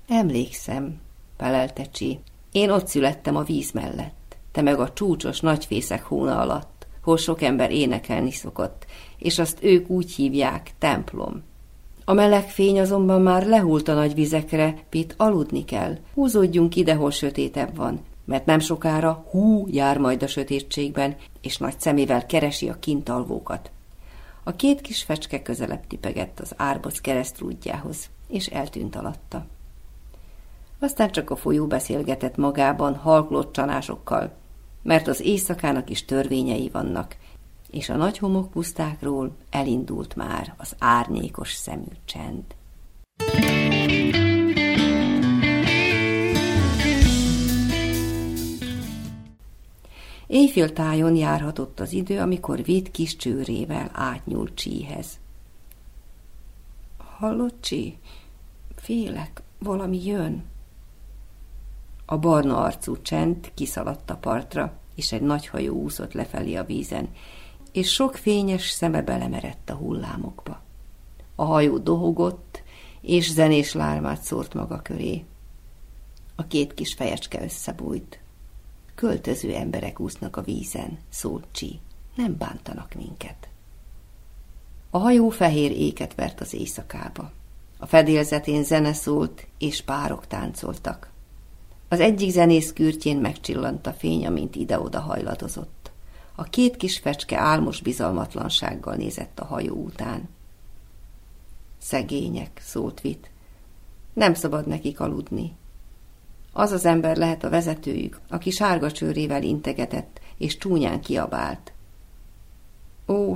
Emlékszem, 0.08 1.00
felelte 1.36 1.84
Csi. 1.84 2.20
Én 2.52 2.70
ott 2.70 2.86
születtem 2.86 3.36
a 3.36 3.42
víz 3.42 3.70
mellett, 3.70 4.36
te 4.52 4.62
meg 4.62 4.80
a 4.80 4.92
csúcsos 4.92 5.40
nagyfészek 5.40 6.02
hóna 6.02 6.40
alatt, 6.40 6.86
hol 7.02 7.16
sok 7.16 7.42
ember 7.42 7.70
énekelni 7.70 8.30
szokott, 8.30 8.86
és 9.18 9.38
azt 9.38 9.58
ők 9.62 9.90
úgy 9.90 10.12
hívják 10.12 10.70
templom. 10.78 11.42
A 12.04 12.12
meleg 12.12 12.48
fény 12.48 12.80
azonban 12.80 13.22
már 13.22 13.46
lehult 13.46 13.88
a 13.88 13.94
nagy 13.94 14.14
vizekre, 14.14 14.74
Pit 14.88 15.14
aludni 15.16 15.64
kell. 15.64 15.98
Húzódjunk 16.14 16.76
ide, 16.76 16.94
hol 16.94 17.10
sötétebb 17.10 17.76
van, 17.76 18.00
mert 18.24 18.46
nem 18.46 18.58
sokára 18.58 19.26
hú 19.30 19.66
jár 19.70 19.98
majd 19.98 20.22
a 20.22 20.26
sötétségben, 20.26 21.16
és 21.40 21.56
nagy 21.56 21.80
szemével 21.80 22.26
keresi 22.26 22.68
a 22.68 22.78
kintalvókat. 22.78 23.70
A 24.42 24.56
két 24.56 24.80
kis 24.80 25.02
fecske 25.02 25.42
közelebb 25.42 25.86
tipegett 25.86 26.40
az 26.40 26.52
árboc 26.56 27.00
keresztrúdjához, 27.00 28.10
és 28.28 28.46
eltűnt 28.46 28.96
alatta. 28.96 29.46
Aztán 30.78 31.10
csak 31.10 31.30
a 31.30 31.36
folyó 31.36 31.66
beszélgetett 31.66 32.36
magában 32.36 32.94
halklott 32.96 33.52
csanásokkal, 33.52 34.32
mert 34.82 35.08
az 35.08 35.20
éjszakának 35.20 35.90
is 35.90 36.04
törvényei 36.04 36.68
vannak, 36.72 37.16
és 37.70 37.88
a 37.88 37.96
nagy 37.96 38.18
homokpusztákról 38.18 39.36
elindult 39.50 40.16
már 40.16 40.54
az 40.56 40.74
árnyékos 40.78 41.52
szemű 41.52 41.92
csend. 42.04 42.44
Éjféltájon 50.32 51.16
járhatott 51.16 51.80
az 51.80 51.92
idő, 51.92 52.20
amikor 52.20 52.62
véd 52.64 52.90
kis 52.90 53.16
csőrével 53.16 53.90
átnyúlt 53.92 54.54
Csíhez. 54.54 55.20
Hallott, 57.18 57.60
Csí? 57.60 57.98
Félek, 58.76 59.42
valami 59.58 60.04
jön. 60.04 60.44
A 62.06 62.18
barna 62.18 62.62
arcú 62.62 63.02
csend 63.02 63.50
kiszaladt 63.54 64.10
a 64.10 64.16
partra, 64.16 64.78
és 64.94 65.12
egy 65.12 65.22
nagy 65.22 65.46
hajó 65.46 65.74
úszott 65.74 66.12
lefelé 66.12 66.54
a 66.54 66.64
vízen, 66.64 67.08
és 67.72 67.92
sok 67.92 68.16
fényes 68.16 68.70
szeme 68.70 69.02
belemerett 69.02 69.70
a 69.70 69.74
hullámokba. 69.74 70.62
A 71.34 71.44
hajó 71.44 71.78
dohogott, 71.78 72.62
és 73.00 73.32
zenés 73.32 73.72
lármát 73.72 74.22
szórt 74.22 74.54
maga 74.54 74.82
köré. 74.82 75.24
A 76.36 76.46
két 76.46 76.74
kis 76.74 76.94
fejecske 76.94 77.42
összebújt. 77.42 78.21
Költöző 78.94 79.54
emberek 79.54 80.00
úsznak 80.00 80.36
a 80.36 80.42
vízen, 80.42 80.98
szólt 81.08 81.44
Csi. 81.52 81.80
Nem 82.14 82.36
bántanak 82.38 82.94
minket. 82.94 83.48
A 84.90 84.98
hajó 84.98 85.28
fehér 85.28 85.70
éket 85.70 86.14
vert 86.14 86.40
az 86.40 86.54
éjszakába. 86.54 87.32
A 87.78 87.86
fedélzetén 87.86 88.64
zene 88.64 88.92
szólt, 88.92 89.46
és 89.58 89.82
párok 89.82 90.26
táncoltak. 90.26 91.10
Az 91.88 92.00
egyik 92.00 92.30
zenész 92.30 92.72
kürtjén 92.72 93.16
megcsillant 93.16 93.86
a 93.86 93.92
fény, 93.92 94.26
amint 94.26 94.56
ide-oda 94.56 95.00
hajladozott. 95.00 95.90
A 96.34 96.42
két 96.42 96.76
kis 96.76 96.98
fecske 96.98 97.38
álmos 97.38 97.80
bizalmatlansággal 97.80 98.94
nézett 98.94 99.40
a 99.40 99.44
hajó 99.44 99.74
után. 99.74 100.28
Szegények, 101.78 102.60
szólt 102.64 103.00
Vit. 103.00 103.30
Nem 104.12 104.34
szabad 104.34 104.66
nekik 104.66 105.00
aludni. 105.00 105.52
Az 106.52 106.72
az 106.72 106.84
ember 106.84 107.16
lehet 107.16 107.44
a 107.44 107.50
vezetőjük, 107.50 108.20
aki 108.28 108.50
sárga 108.50 108.92
csőrével 108.92 109.42
integetett, 109.42 110.20
és 110.38 110.56
csúnyán 110.56 111.00
kiabált. 111.00 111.72
Ó, 113.08 113.34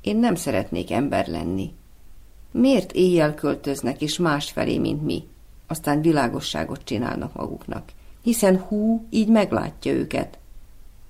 én 0.00 0.16
nem 0.16 0.34
szeretnék 0.34 0.90
ember 0.90 1.26
lenni. 1.26 1.74
Miért 2.50 2.92
éjjel 2.92 3.34
költöznek 3.34 4.00
és 4.00 4.18
másfelé, 4.18 4.78
mint 4.78 5.02
mi? 5.02 5.26
Aztán 5.66 6.00
világosságot 6.00 6.84
csinálnak 6.84 7.34
maguknak. 7.34 7.88
Hiszen 8.22 8.58
hú 8.58 9.06
így 9.10 9.28
meglátja 9.28 9.92
őket. 9.92 10.38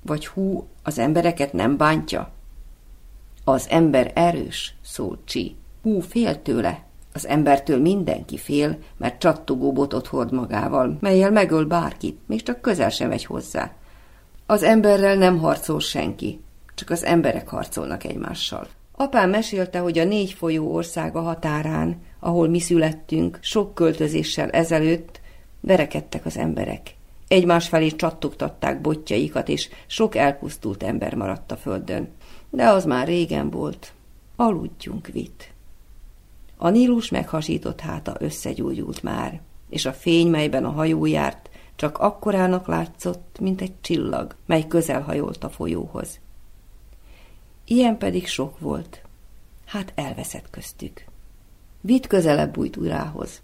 Vagy 0.02 0.26
hú 0.26 0.66
az 0.82 0.98
embereket 0.98 1.52
nem 1.52 1.76
bántja? 1.76 2.32
Az 3.44 3.68
ember 3.68 4.12
erős, 4.14 4.74
szólt 4.82 5.20
Csi. 5.24 5.56
Hú 5.82 6.00
fél 6.00 6.42
tőle. 6.42 6.85
Az 7.16 7.26
embertől 7.26 7.80
mindenki 7.80 8.36
fél, 8.36 8.78
mert 8.96 9.18
csattogó 9.18 9.72
botot 9.72 10.06
hord 10.06 10.32
magával, 10.32 10.96
melyel 11.00 11.30
megöl 11.30 11.64
bárkit, 11.64 12.18
még 12.26 12.42
csak 12.42 12.60
közel 12.60 12.88
sem 12.88 13.08
megy 13.08 13.24
hozzá. 13.24 13.72
Az 14.46 14.62
emberrel 14.62 15.16
nem 15.16 15.38
harcol 15.38 15.80
senki, 15.80 16.40
csak 16.74 16.90
az 16.90 17.04
emberek 17.04 17.48
harcolnak 17.48 18.04
egymással. 18.04 18.66
Apám 18.92 19.30
mesélte, 19.30 19.78
hogy 19.78 19.98
a 19.98 20.04
négy 20.04 20.32
folyó 20.32 20.74
országa 20.74 21.20
határán, 21.20 22.02
ahol 22.20 22.48
mi 22.48 22.60
születtünk, 22.60 23.38
sok 23.40 23.74
költözéssel 23.74 24.50
ezelőtt 24.50 25.20
verekedtek 25.60 26.26
az 26.26 26.36
emberek. 26.36 26.94
Egymás 27.28 27.68
felé 27.68 27.88
csattogtatták 27.88 28.80
botjaikat, 28.80 29.48
és 29.48 29.68
sok 29.86 30.14
elpusztult 30.14 30.82
ember 30.82 31.14
maradt 31.14 31.52
a 31.52 31.56
földön. 31.56 32.08
De 32.50 32.68
az 32.68 32.84
már 32.84 33.06
régen 33.06 33.50
volt. 33.50 33.92
Aludjunk, 34.36 35.06
Vit. 35.06 35.54
A 36.56 36.68
Nílus 36.68 37.10
meghasított 37.10 37.80
háta 37.80 38.16
összegyújult 38.18 39.02
már, 39.02 39.40
és 39.68 39.86
a 39.86 39.92
fény, 39.92 40.28
melyben 40.28 40.64
a 40.64 40.70
hajó 40.70 41.06
járt, 41.06 41.50
csak 41.76 41.98
akkorának 41.98 42.66
látszott, 42.66 43.36
mint 43.40 43.60
egy 43.60 43.80
csillag, 43.80 44.34
mely 44.46 44.66
közel 44.66 45.02
hajolt 45.02 45.44
a 45.44 45.48
folyóhoz. 45.48 46.20
Ilyen 47.64 47.98
pedig 47.98 48.26
sok 48.26 48.58
volt. 48.58 49.02
Hát 49.64 49.92
elveszett 49.94 50.50
köztük. 50.50 51.04
Vitt 51.80 52.06
közelebb 52.06 52.52
bújt 52.52 52.76
urához. 52.76 53.42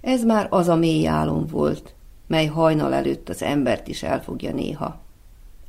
Ez 0.00 0.24
már 0.24 0.46
az 0.50 0.68
a 0.68 0.74
mély 0.74 1.06
álom 1.06 1.46
volt, 1.46 1.94
mely 2.26 2.46
hajnal 2.46 2.94
előtt 2.94 3.28
az 3.28 3.42
embert 3.42 3.88
is 3.88 4.02
elfogja 4.02 4.52
néha. 4.52 5.00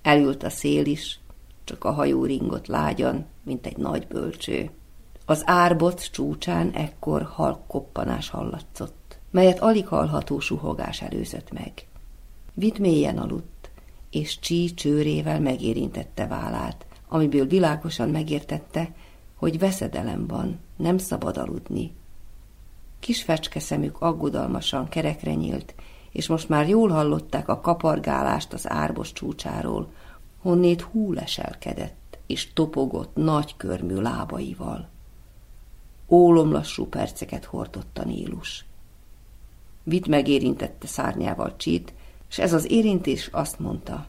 Elült 0.01 0.43
a 0.43 0.49
szél 0.49 0.85
is, 0.85 1.19
csak 1.63 1.83
a 1.83 1.91
hajó 1.91 2.25
ringott 2.25 2.67
lágyan, 2.67 3.25
mint 3.43 3.65
egy 3.65 3.77
nagy 3.77 4.07
bölcső. 4.07 4.69
Az 5.27 5.43
árbot 5.45 6.11
csúcsán 6.11 6.71
ekkor 6.71 7.23
halk 7.23 7.67
koppanás 7.67 8.29
hallatszott, 8.29 9.17
melyet 9.31 9.59
alig 9.59 9.87
hallható 9.87 10.39
suhogás 10.39 11.01
előzött 11.01 11.51
meg. 11.51 11.87
Vid 12.53 12.79
mélyen 12.79 13.17
aludt, 13.17 13.69
és 14.09 14.39
csí 14.39 14.73
csőrével 14.73 15.39
megérintette 15.39 16.27
vállát, 16.27 16.85
amiből 17.07 17.47
világosan 17.47 18.09
megértette, 18.09 18.93
hogy 19.35 19.59
veszedelem 19.59 20.27
van, 20.27 20.59
nem 20.75 20.97
szabad 20.97 21.37
aludni. 21.37 21.93
Kis 22.99 23.23
fecske 23.23 23.59
szemük 23.59 24.01
aggodalmasan 24.01 24.87
kerekre 24.87 25.33
nyílt, 25.33 25.75
és 26.11 26.27
most 26.27 26.49
már 26.49 26.69
jól 26.69 26.89
hallották 26.89 27.47
a 27.47 27.61
kapargálást 27.61 28.53
az 28.53 28.69
árbos 28.69 29.11
csúcsáról, 29.13 29.91
honnét 30.41 30.81
hú 30.81 31.13
leselkedett, 31.13 32.17
és 32.27 32.53
topogott 32.53 33.15
nagy 33.15 33.57
körmű 33.57 33.95
lábaival. 33.95 34.93
Ólomlassú 36.07 36.85
perceket 36.85 37.45
hordott 37.45 37.97
a 37.97 38.03
Nílus. 38.03 38.65
Vit 39.83 40.07
megérintette 40.07 40.87
szárnyával 40.87 41.55
Csit, 41.57 41.93
és 42.29 42.39
ez 42.39 42.53
az 42.53 42.71
érintés 42.71 43.29
azt 43.31 43.59
mondta, 43.59 44.07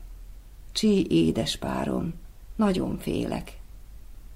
Csi, 0.73 1.07
édes 1.11 1.57
párom, 1.57 2.15
nagyon 2.57 2.99
félek. 2.99 3.61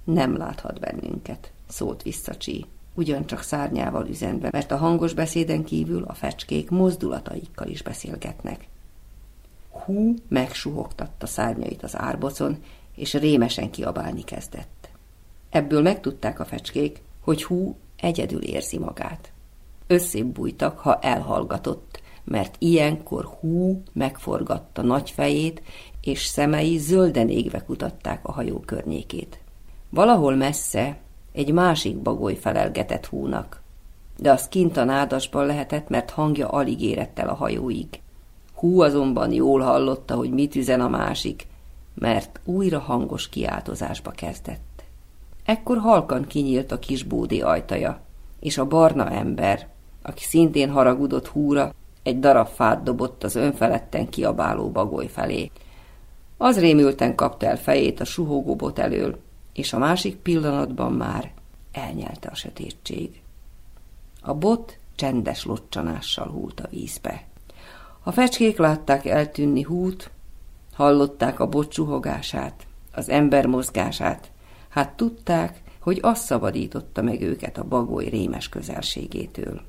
Nem 0.04 0.36
láthat 0.36 0.80
bennünket, 0.80 1.52
szólt 1.68 2.02
vissza 2.02 2.36
Csi, 2.36 2.66
ugyancsak 2.94 3.42
szárnyával 3.42 4.08
üzenve, 4.08 4.48
mert 4.52 4.70
a 4.70 4.76
hangos 4.76 5.14
beszéden 5.14 5.64
kívül 5.64 6.04
a 6.04 6.14
fecskék 6.14 6.70
mozdulataikkal 6.70 7.68
is 7.68 7.82
beszélgetnek. 7.82 8.68
Hú 9.70 10.14
megsuhogtatta 10.28 11.26
szárnyait 11.26 11.82
az 11.82 11.96
árbocon, 11.96 12.62
és 12.94 13.14
rémesen 13.14 13.70
kiabálni 13.70 14.24
kezdett. 14.24 14.90
Ebből 15.50 15.82
megtudták 15.82 16.40
a 16.40 16.44
fecskék, 16.44 17.02
hogy 17.30 17.44
hú 17.44 17.76
egyedül 17.96 18.42
érzi 18.42 18.78
magát. 18.78 19.32
Összébb 19.86 20.26
bújtak, 20.26 20.78
ha 20.78 20.98
elhallgatott, 20.98 22.02
mert 22.24 22.56
ilyenkor 22.58 23.24
hú 23.24 23.82
megforgatta 23.92 24.82
nagy 24.82 25.10
fejét, 25.10 25.62
és 26.00 26.24
szemei 26.24 26.78
zölden 26.78 27.28
égve 27.28 27.60
kutatták 27.60 28.28
a 28.28 28.32
hajó 28.32 28.60
környékét. 28.60 29.40
Valahol 29.90 30.34
messze 30.34 30.98
egy 31.32 31.52
másik 31.52 31.96
bagoly 31.96 32.34
felelgetett 32.34 33.06
húnak, 33.06 33.62
de 34.16 34.30
az 34.30 34.48
kint 34.48 34.76
a 34.76 34.84
nádasban 34.84 35.46
lehetett, 35.46 35.88
mert 35.88 36.10
hangja 36.10 36.48
alig 36.48 36.82
érett 36.82 37.18
el 37.18 37.28
a 37.28 37.34
hajóig. 37.34 37.88
Hú 38.54 38.80
azonban 38.80 39.32
jól 39.32 39.60
hallotta, 39.60 40.14
hogy 40.14 40.30
mit 40.30 40.56
üzen 40.56 40.80
a 40.80 40.88
másik, 40.88 41.46
mert 41.94 42.40
újra 42.44 42.78
hangos 42.78 43.28
kiáltozásba 43.28 44.10
kezdett. 44.10 44.69
Ekkor 45.44 45.78
halkan 45.78 46.26
kinyílt 46.26 46.72
a 46.72 46.78
kis 46.78 47.02
bódi 47.02 47.42
ajtaja, 47.42 48.00
és 48.40 48.58
a 48.58 48.66
barna 48.66 49.10
ember, 49.10 49.68
aki 50.02 50.24
szintén 50.24 50.70
haragudott 50.70 51.26
húra, 51.26 51.74
egy 52.02 52.20
darab 52.20 52.46
fát 52.46 52.82
dobott 52.82 53.24
az 53.24 53.34
önfeledten 53.34 54.08
kiabáló 54.08 54.70
bagoly 54.70 55.06
felé. 55.06 55.50
Az 56.36 56.58
rémülten 56.58 57.14
kapta 57.14 57.46
el 57.46 57.56
fejét 57.56 58.00
a 58.00 58.04
suhogó 58.04 58.56
bot 58.56 58.78
elől, 58.78 59.18
és 59.52 59.72
a 59.72 59.78
másik 59.78 60.16
pillanatban 60.16 60.92
már 60.92 61.32
elnyelte 61.72 62.28
a 62.28 62.34
sötétség. 62.34 63.22
A 64.22 64.34
bot 64.34 64.78
csendes 64.94 65.44
locsanással 65.44 66.28
húlt 66.28 66.60
a 66.60 66.68
vízbe. 66.70 67.24
A 68.02 68.12
fecskék 68.12 68.58
látták 68.58 69.06
eltűnni 69.06 69.62
hút, 69.62 70.10
hallották 70.72 71.40
a 71.40 71.46
bot 71.46 71.72
suhogását, 71.72 72.66
az 72.92 73.08
ember 73.08 73.46
mozgását, 73.46 74.30
hát 74.70 74.96
tudták, 74.96 75.62
hogy 75.80 75.98
az 76.02 76.18
szabadította 76.18 77.02
meg 77.02 77.22
őket 77.22 77.58
a 77.58 77.64
bagoly 77.64 78.08
rémes 78.08 78.48
közelségétől. 78.48 79.60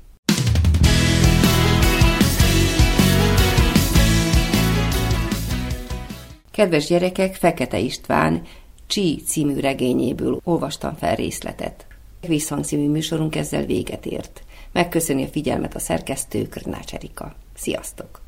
Kedves 6.50 6.86
gyerekek, 6.86 7.34
Fekete 7.34 7.78
István 7.78 8.42
Csi 8.86 9.22
című 9.26 9.60
regényéből 9.60 10.40
olvastam 10.44 10.94
fel 10.94 11.14
részletet. 11.14 11.86
Visszhang 12.26 12.64
című 12.64 12.88
műsorunk 12.88 13.36
ezzel 13.36 13.64
véget 13.64 14.06
ért. 14.06 14.42
Megköszöni 14.72 15.24
a 15.24 15.28
figyelmet 15.28 15.74
a 15.74 15.78
szerkesztő 15.78 16.48
Krnács 16.48 16.94
Erika. 16.94 17.34
Sziasztok! 17.54 18.20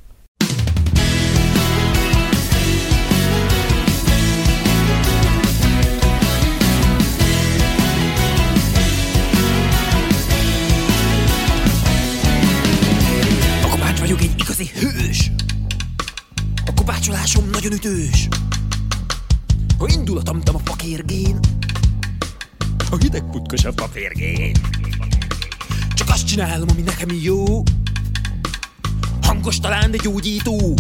Nagyon 17.65 17.79
ütős. 17.79 18.29
Ha 19.79 19.87
indul 19.89 20.19
a 20.25 20.31
a 20.53 20.59
fakérgén. 20.65 21.39
A 22.91 22.97
hideg 22.97 23.23
putkos 23.31 23.65
a 23.65 23.73
papérgén 23.73 24.57
Csak 25.95 26.09
azt 26.09 26.27
csinálom, 26.27 26.69
ami 26.71 26.81
nekem 26.81 27.09
jó. 27.23 27.63
Hangos 29.23 29.61
talán, 29.61 29.91
de 29.91 29.97
gyógyító. 29.97 30.75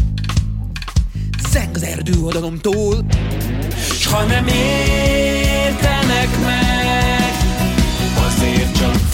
Zeng 1.50 1.76
az 1.76 1.82
erdő 1.82 2.20
oldalomtól 2.20 3.04
S 3.98 4.06
ha 4.06 4.24
nem 4.24 4.46
értenek 4.46 6.40
meg 6.40 7.32
Azért 8.26 8.78
csak 8.78 9.13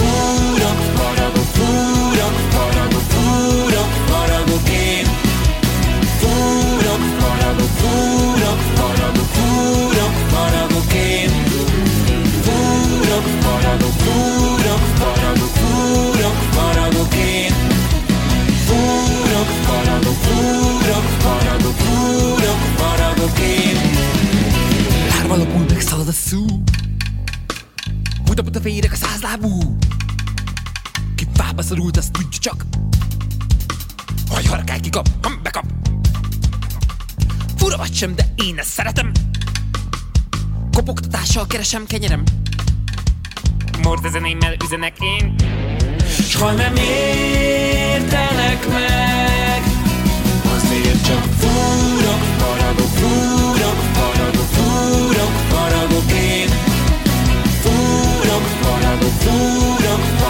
máshol 41.31 41.47
keresem 41.47 41.87
kenyerem. 41.87 42.23
Morte 43.83 44.09
zenémmel 44.09 44.57
üzenek 44.64 44.97
én. 45.01 45.35
S 46.29 46.35
ha 46.35 46.51
nem 46.53 46.77
értenek 46.77 48.66
meg. 48.69 49.62
Azért 50.57 51.07
csak 51.07 51.25
fúrok, 51.38 52.23
faragok, 52.38 52.88
fúrok, 53.01 53.79
faragok, 53.93 54.49
fúrok, 54.57 55.33
faragok 55.51 56.12
én. 56.12 56.49
Fúrok, 57.62 58.45
faragok, 58.62 59.14
fúrok, 59.21 60.01
faragok 60.19 60.30